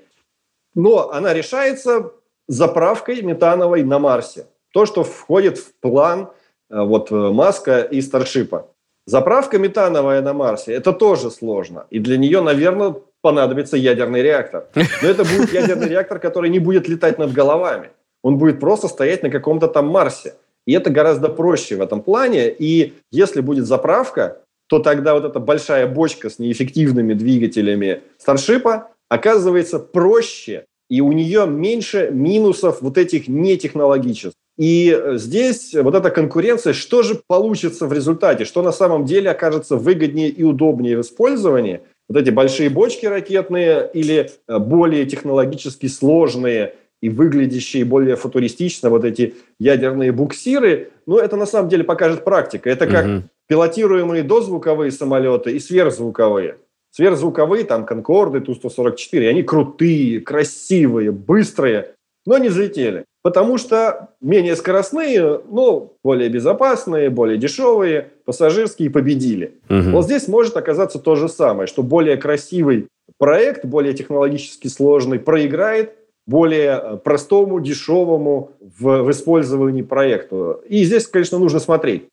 [0.75, 2.13] но она решается
[2.47, 4.47] заправкой метановой на Марсе.
[4.73, 6.31] То, что входит в план
[6.71, 8.71] э, вот Маска и Старшипа.
[9.09, 11.87] Заправка метановая на Марсе– это тоже сложно.
[11.89, 14.67] И для нее, наверное, понадобится ядерный реактор.
[14.75, 17.89] Но это будет ядерный реактор, который не будет летать над головами.
[18.23, 20.35] Он будет просто стоять на каком-то там Марсе.
[20.67, 22.51] И это гораздо проще в этом плане.
[22.51, 29.79] И если будет заправка, то тогда вот эта большая бочка с неэффективными двигателями Старшипа оказывается
[29.79, 34.35] проще, и у нее меньше минусов вот этих нетехнологических.
[34.59, 39.31] И э, здесь вот эта конкуренция, что же получится в результате, что на самом деле
[39.31, 45.87] окажется выгоднее и удобнее в использовании– вот эти большие бочки ракетные или э, более технологически
[45.87, 52.25] сложные и выглядящие более футуристично вот эти ядерные буксиры, ну, это на самом деле покажет
[52.25, 52.71] практика.
[52.71, 53.23] Это как угу.
[53.47, 56.57] пилотируемые дозвуковые самолеты и сверхзвуковые.
[56.91, 61.95] Сверхзвуковые, там, Конкорды, Ту-144, они крутые, красивые, быстрые,
[62.29, 69.53] но не взлетели потому что менее скоростные, но более безопасные, более дешевые, пассажирские победили.
[69.69, 69.91] Угу.
[69.91, 75.93] Вот здесь может оказаться то же самое, что более красивый проект, более технологически сложный, проиграет
[76.27, 80.63] более э, простому, дешевому в, в использовании проекту.
[80.67, 82.05] И здесь, конечно, нужно смотреть.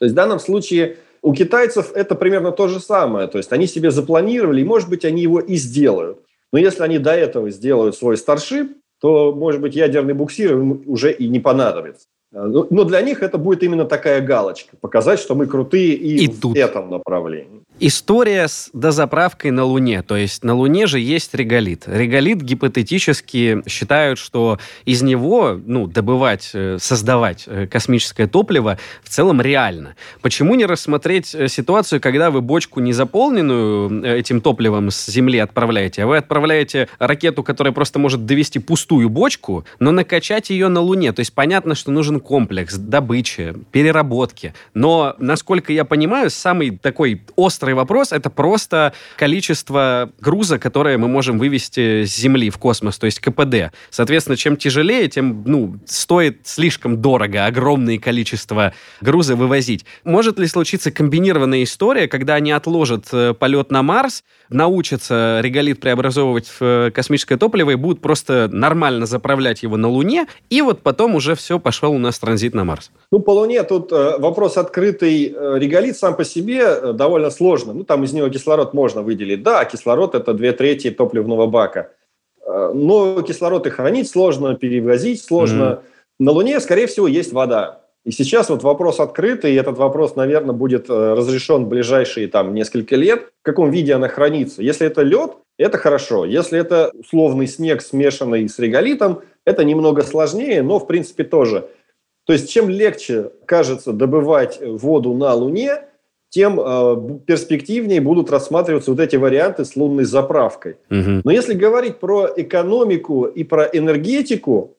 [0.00, 3.28] То есть в данном случае у китайцев это примерно то же самое.
[3.28, 6.18] То есть они себе запланировали, и, может быть, они его и сделают.
[6.52, 11.28] Но если они до этого сделают свой старшип, то, может быть, ядерный буксир уже и
[11.28, 12.06] не понадобится.
[12.32, 14.78] А, ну, но для них это будет именно такая галочка.
[14.80, 16.56] Показать, что мы крутые и, и в тут.
[16.56, 17.60] этом направлении.
[17.80, 20.02] История с дозаправкой на Луне.
[20.02, 21.84] То есть на Луне же есть реголит.
[21.86, 29.40] Реголит гипотетически считают, что из него ну, добывать, э, создавать э, космическое топливо в целом
[29.40, 29.96] реально.
[30.22, 36.04] Почему не рассмотреть э, ситуацию, когда вы бочку не заполненную этим топливом с Земли отправляете,
[36.04, 41.12] а вы отправляете ракету, которая просто может довести пустую бочку, но накачать ее на Луне.
[41.12, 44.54] То есть понятно, что нужен комплекс добычи, переработки.
[44.74, 51.38] Но, насколько я понимаю, самый такой острый вопрос— это просто количество груза, которое мы можем
[51.38, 53.72] вывести с Земли в космос, то есть КПД.
[53.90, 59.84] Соответственно, чем тяжелее, тем ну, стоит слишком дорого огромное количество груза вывозить.
[60.04, 66.48] Может ли случиться комбинированная история, когда они отложат э, полет на Марс, научатся реголит преобразовывать
[66.48, 71.14] в э, космическое топливо и будут просто нормально заправлять его на Луне, и вот потом
[71.14, 72.90] уже все пошел у нас транзит на Марс?
[73.10, 75.34] Ну, по Луне тут э, вопрос открытый.
[75.54, 77.72] Реголит сам по себе довольно сложно.
[77.72, 79.42] Ну, там из него кислород можно выделить.
[79.42, 81.90] Да, кислород– это две трети топливного бака.
[82.46, 85.62] Но кислород и хранить сложно, перевозить сложно.
[85.62, 85.80] Mm-hmm.
[86.20, 87.80] На Луне, скорее всего, есть вода.
[88.04, 92.96] И сейчас вот вопрос открытый, и этот вопрос, наверное, будет разрешен в ближайшие там несколько
[92.96, 94.62] лет, в каком виде она хранится.
[94.62, 96.26] Если это лед, это хорошо.
[96.26, 101.68] Если это условный снег, смешанный с реголитом, это немного сложнее, но в принципе тоже.
[102.26, 105.84] То есть чем легче кажется добывать воду на Луне,
[106.34, 110.78] тем э, перспективнее будут рассматриваться вот эти варианты с лунной заправкой.
[110.90, 111.20] Угу.
[111.22, 114.76] Но если говорить про экономику и про энергетику,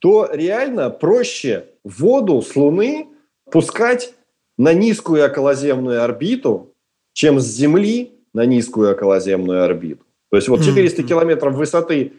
[0.00, 3.08] то реально проще воду с Луны
[3.50, 4.12] пускать
[4.58, 6.74] на низкую околоземную орбиту,
[7.14, 10.04] чем с Земли на низкую околоземную орбиту.
[10.28, 12.12] То есть вот 400 километров высоты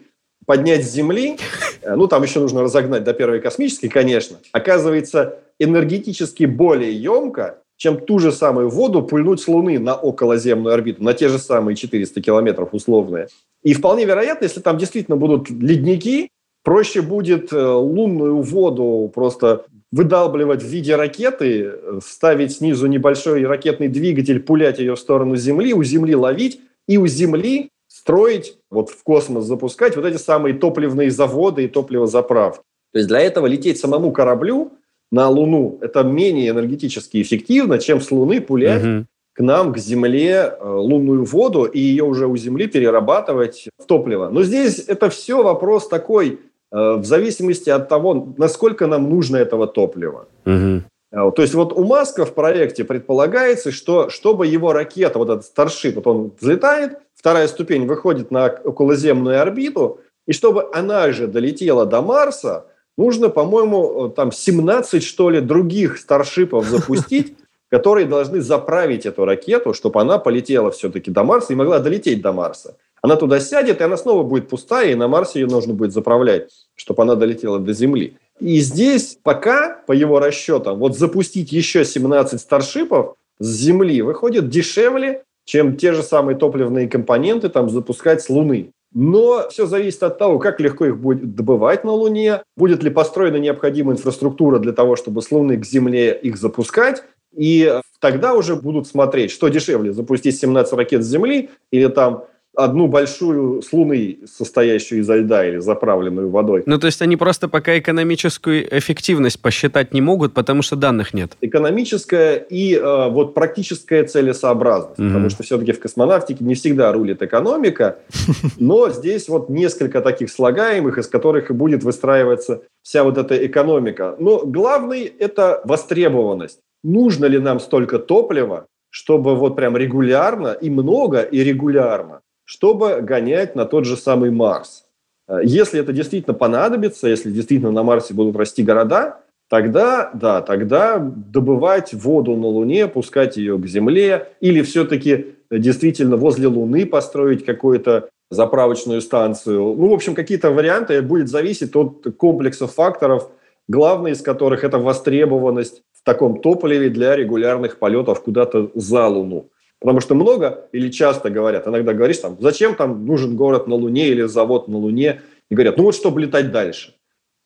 [0.44, 1.36] поднять с Земли,
[1.82, 7.98] э, ну, там еще нужно разогнать до первой космической, конечно, оказывается энергетически более емко, чем
[7.98, 12.22] ту же самую воду пульнуть с Луны на околоземную орбиту, на те же самые 400
[12.22, 13.26] километров условные.
[13.64, 16.28] И вполне вероятно, если там действительно будут ледники,
[16.62, 21.72] проще будет э, лунную воду просто выдалбливать в виде ракеты,
[22.06, 27.08] ставить снизу небольшой ракетный двигатель, пулять ее в сторону Земли, у Земли ловить, и у
[27.08, 32.62] Земли строить, вот в космос запускать вот эти самые топливные заводы и топливозаправки.
[32.92, 34.70] То есть для этого лететь самому кораблю
[35.12, 39.06] на Луну это менее энергетически эффективно, чем с Луны пулять угу.
[39.34, 44.30] к нам, к Земле, э, лунную воду и ее уже у Земли перерабатывать в топливо.
[44.30, 46.40] Но здесь это все вопрос такой,
[46.72, 50.26] э, в зависимости от того, насколько нам нужно этого топлива.
[50.46, 50.82] Угу.
[51.12, 55.92] То есть вот у Маска в проекте предполагается, что чтобы его ракета, вот этот Starship,
[55.96, 62.00] вот он взлетает, вторая ступень выходит на околоземную орбиту, и чтобы она же долетела до
[62.00, 62.64] Марса,
[62.96, 67.36] нужно, по-моему, там 17, что ли, других старшипов запустить,
[67.70, 72.32] которые должны заправить эту ракету, чтобы она полетела все-таки до Марса и могла долететь до
[72.32, 72.76] Марса.
[73.02, 76.50] Она туда сядет, и она снова будет пустая, и на Марсе ее нужно будет заправлять,
[76.76, 78.16] чтобы она долетела до Земли.
[78.38, 85.24] И здесь пока, по его расчетам, вот запустить еще 17 старшипов с Земли выходит дешевле,
[85.44, 88.70] чем те же самые топливные компоненты там запускать с Луны.
[88.94, 93.36] Но все зависит от того, как легко их будет добывать на Луне, будет ли построена
[93.36, 97.02] необходимая инфраструктура для того, чтобы с Луны к Земле их запускать,
[97.34, 102.24] и тогда уже будут смотреть, что дешевле, запустить 17 ракет с Земли или там
[102.54, 106.62] одну большую с Луны, состоящую из льда или заправленную водой.
[106.66, 111.32] Ну, то есть они просто пока экономическую эффективность посчитать не могут, потому что данных нет.
[111.40, 115.00] Экономическая и э, вот практическая целесообразность.
[115.00, 115.08] Mm-hmm.
[115.08, 117.98] Потому что все-таки в космонавтике не всегда рулит экономика,
[118.58, 124.14] но здесь вот несколько таких слагаемых, из которых и будет выстраиваться вся вот эта экономика.
[124.18, 126.58] Но главный– это востребованность.
[126.84, 132.20] Нужно ли нам столько топлива, чтобы вот прям регулярно и много и регулярно
[132.52, 134.84] чтобы гонять на тот же самый Марс.
[135.26, 140.98] Э, если это действительно понадобится, если действительно на Марсе будут расти города, тогда, да, тогда
[140.98, 148.10] добывать воду на Луне, пускать ее к Земле, или все-таки действительно возле Луны построить какую-то
[148.30, 149.74] заправочную станцию.
[149.74, 153.30] Ну, в общем, какие-то варианты будет зависеть от комплекса факторов,
[153.66, 159.48] главный из которых это востребованность в таком топливе для регулярных полетов куда-то за Луну.
[159.82, 164.08] Потому что много или часто говорят, иногда говоришь там, зачем там нужен город на Луне
[164.08, 166.94] или завод на Луне, и говорят, ну вот чтобы летать дальше.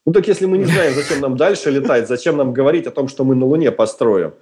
[0.04, 3.08] Ну так если мы не знаем, зачем нам дальше летать, зачем нам говорить о том,
[3.08, 4.34] что мы на Луне построим?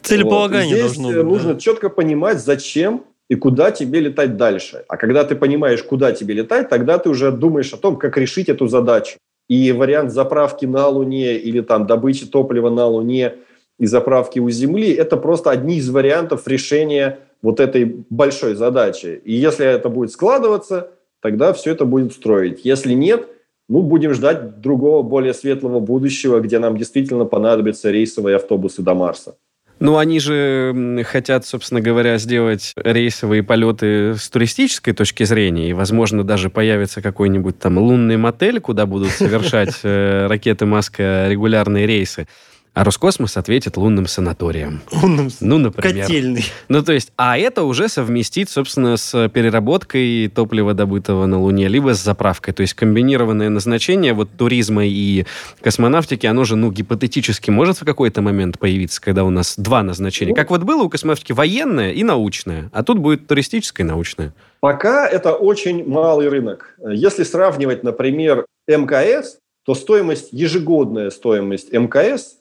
[0.00, 0.90] Целеполагание вот.
[0.90, 1.32] Здесь должно быть.
[1.32, 1.60] нужно да.
[1.60, 4.84] четко понимать, зачем и куда тебе летать дальше.
[4.86, 8.48] А когда ты понимаешь, куда тебе летать, тогда ты уже думаешь о том, как решить
[8.48, 9.18] эту задачу.
[9.48, 13.34] И вариант заправки на Луне или там добычи топлива на Луне–
[13.78, 19.20] и заправки у Земли, это просто одни из вариантов решения вот этой большой задачи.
[19.24, 22.64] И если это будет складываться, тогда все это будет строить.
[22.64, 23.28] Если нет,
[23.68, 29.36] ну, будем ждать другого, более светлого будущего, где нам действительно понадобятся рейсовые автобусы до Марса.
[29.80, 36.24] Ну, они же хотят, собственно говоря, сделать рейсовые полеты с туристической точки зрения, и, возможно,
[36.24, 42.26] даже появится какой-нибудь там лунный мотель, куда будут совершать э, ракеты Маска регулярные рейсы.
[42.74, 44.82] А Роскосмос ответит лунным санаторием.
[44.92, 46.06] Лунным ну, например.
[46.06, 46.44] Котельный.
[46.68, 51.94] Ну, то есть, а это уже совместить, собственно, с переработкой топлива, добытого на Луне, либо
[51.94, 52.54] с заправкой.
[52.54, 55.24] То есть, комбинированное назначение вот туризма и
[55.60, 60.34] космонавтики, оно же, ну, гипотетически может в какой-то момент появиться, когда у нас два назначения.
[60.34, 64.32] Как вот было у космонавтики военное и научное, а тут будет туристическое и научное.
[64.60, 66.74] Пока это очень малый рынок.
[66.90, 72.37] Если сравнивать, например, МКС, то стоимость, ежегодная стоимость МКС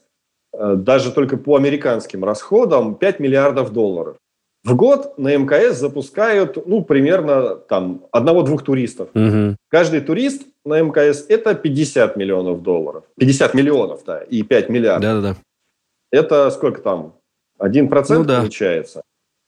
[0.58, 4.18] даже только по американским расходам 5 миллиардов долларов.
[4.64, 9.10] В год на МКС запускают, ну, примерно там одного-двух туристов.
[9.14, 9.56] Угу.
[9.70, 13.06] Каждый турист на МКС– это 50 миллионов долларов.
[13.18, 15.02] 50 миллионов, да, и 5 миллиардов.
[15.02, 15.36] Да-да-да.
[16.12, 17.14] Это сколько там?
[17.62, 18.40] 1% ну, да.
[18.40, 19.04] получается.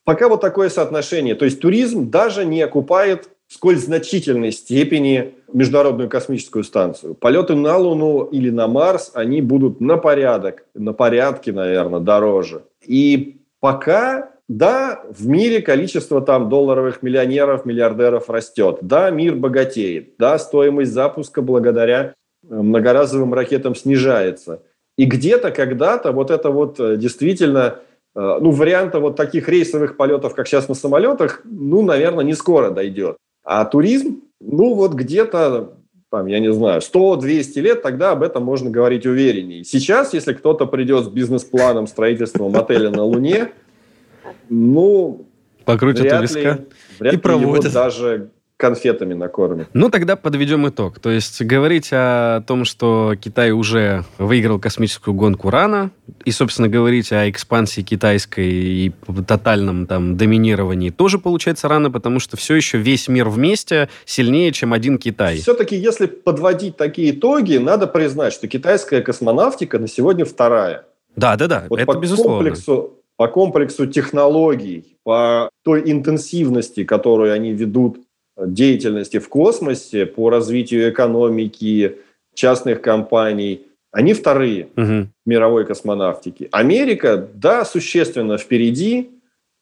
[0.05, 1.35] Пока вот такое соотношение.
[1.35, 7.15] То есть туризм даже не окупает в сколь значительной степени Международную космическую станцию.
[7.15, 12.61] Полеты на Луну или на Марс, они будут на порядок, на порядке, наверное, дороже.
[12.85, 18.77] И пока, да, в мире количество там долларовых миллионеров, миллиардеров растет.
[18.81, 20.13] Да, мир богатеет.
[20.19, 22.13] Да, стоимость запуска благодаря
[22.47, 24.61] э, многоразовым ракетам снижается.
[24.95, 27.79] И где-то, когда-то вот это вот э, действительно
[28.15, 32.69] э, ну, варианта вот таких рейсовых полетов, как сейчас на самолетах, ну, наверное, не скоро
[32.69, 33.17] дойдет.
[33.51, 35.73] А туризм, ну вот где-то,
[36.11, 39.63] там, я не знаю, 100-200 лет, тогда об этом можно говорить увереннее.
[39.63, 43.49] Сейчас, если кто-то придет с бизнес-планом строительства отеля на Луне,
[44.49, 45.25] ну,
[45.65, 46.65] покрутят вряд у виска ли,
[46.99, 47.73] вряд и проводят.
[47.73, 48.29] даже
[48.59, 49.69] конфетами накормит.
[49.73, 50.99] Ну, тогда подведем итог.
[50.99, 55.91] То есть говорить о том, что Китай уже выиграл космическую гонку рано,
[56.25, 58.91] и, собственно, говорить о экспансии китайской и
[59.25, 64.73] тотальном там доминировании тоже получается рано, потому что все еще весь мир вместе сильнее, чем
[64.73, 65.37] один Китай.
[65.37, 70.83] Все-таки, если подводить такие итоги, надо признать, что китайская космонавтика на сегодня вторая.
[71.15, 72.35] Да, да, да, вот это по безусловно.
[72.35, 77.99] Комплексу, по комплексу технологий, по той интенсивности, которую они ведут
[78.47, 81.97] деятельности в космосе, по развитию экономики,
[82.33, 85.07] частных компаний, они вторые угу.
[85.25, 86.47] в мировой космонавтике.
[86.51, 89.09] Америка, да, существенно впереди,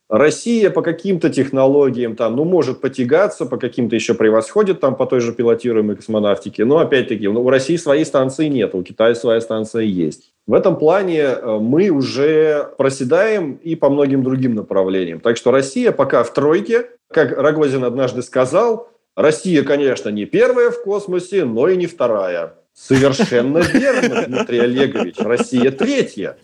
[0.09, 5.19] Россия по каким-то технологиям там, ну, может потягаться, по каким-то еще превосходит там по той
[5.19, 6.63] же пилотируемой космонавтике.
[6.63, 10.34] Но, опять-таки, ну, у России своей станции нет, у Китая своя станция есть.
[10.47, 15.19] В этом плане э, мы уже проседаем и по многим другим направлениям.
[15.19, 16.87] Так что Россия пока в тройке.
[17.11, 22.53] Как Рогозин однажды сказал, Россия, конечно, не первая в космосе, но и не вторая.
[22.73, 25.15] Совершенно верно, Дмитрий Олегович.
[25.17, 26.37] Россия третья.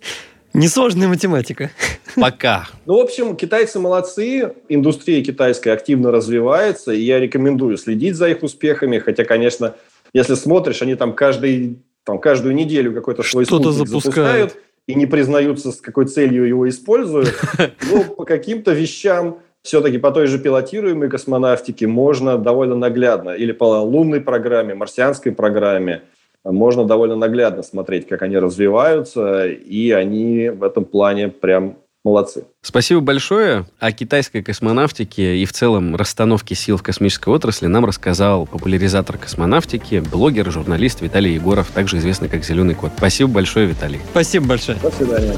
[0.53, 1.71] Несложная математика.
[2.15, 2.67] Пока.
[2.85, 8.43] Ну, в общем, китайцы молодцы, индустрия китайская активно развивается, и я рекомендую следить за их
[8.43, 9.75] успехами, хотя, конечно,
[10.13, 14.03] если смотришь, они там каждый, там, каждую неделю какой-то свой Что-то запускают.
[14.03, 17.33] запускают и не признаются, с какой целью его используют.
[17.89, 23.81] Ну, по каким-то вещам все-таки по той же пилотируемой космонавтике можно довольно наглядно, или по
[23.81, 26.01] лунной программе, марсианской программе,
[26.43, 32.45] можно довольно наглядно смотреть, как они развиваются, и они в этом плане прям молодцы.
[32.61, 33.65] Спасибо большое.
[33.79, 39.99] О китайской космонавтике и в целом расстановке сил в космической отрасли нам рассказал популяризатор космонавтики,
[39.99, 42.91] блогер, журналист Виталий Егоров, также известный как «Зеленый кот».
[42.97, 43.99] Спасибо большое, Виталий.
[44.11, 44.77] Спасибо большое.
[44.79, 45.37] До свидания.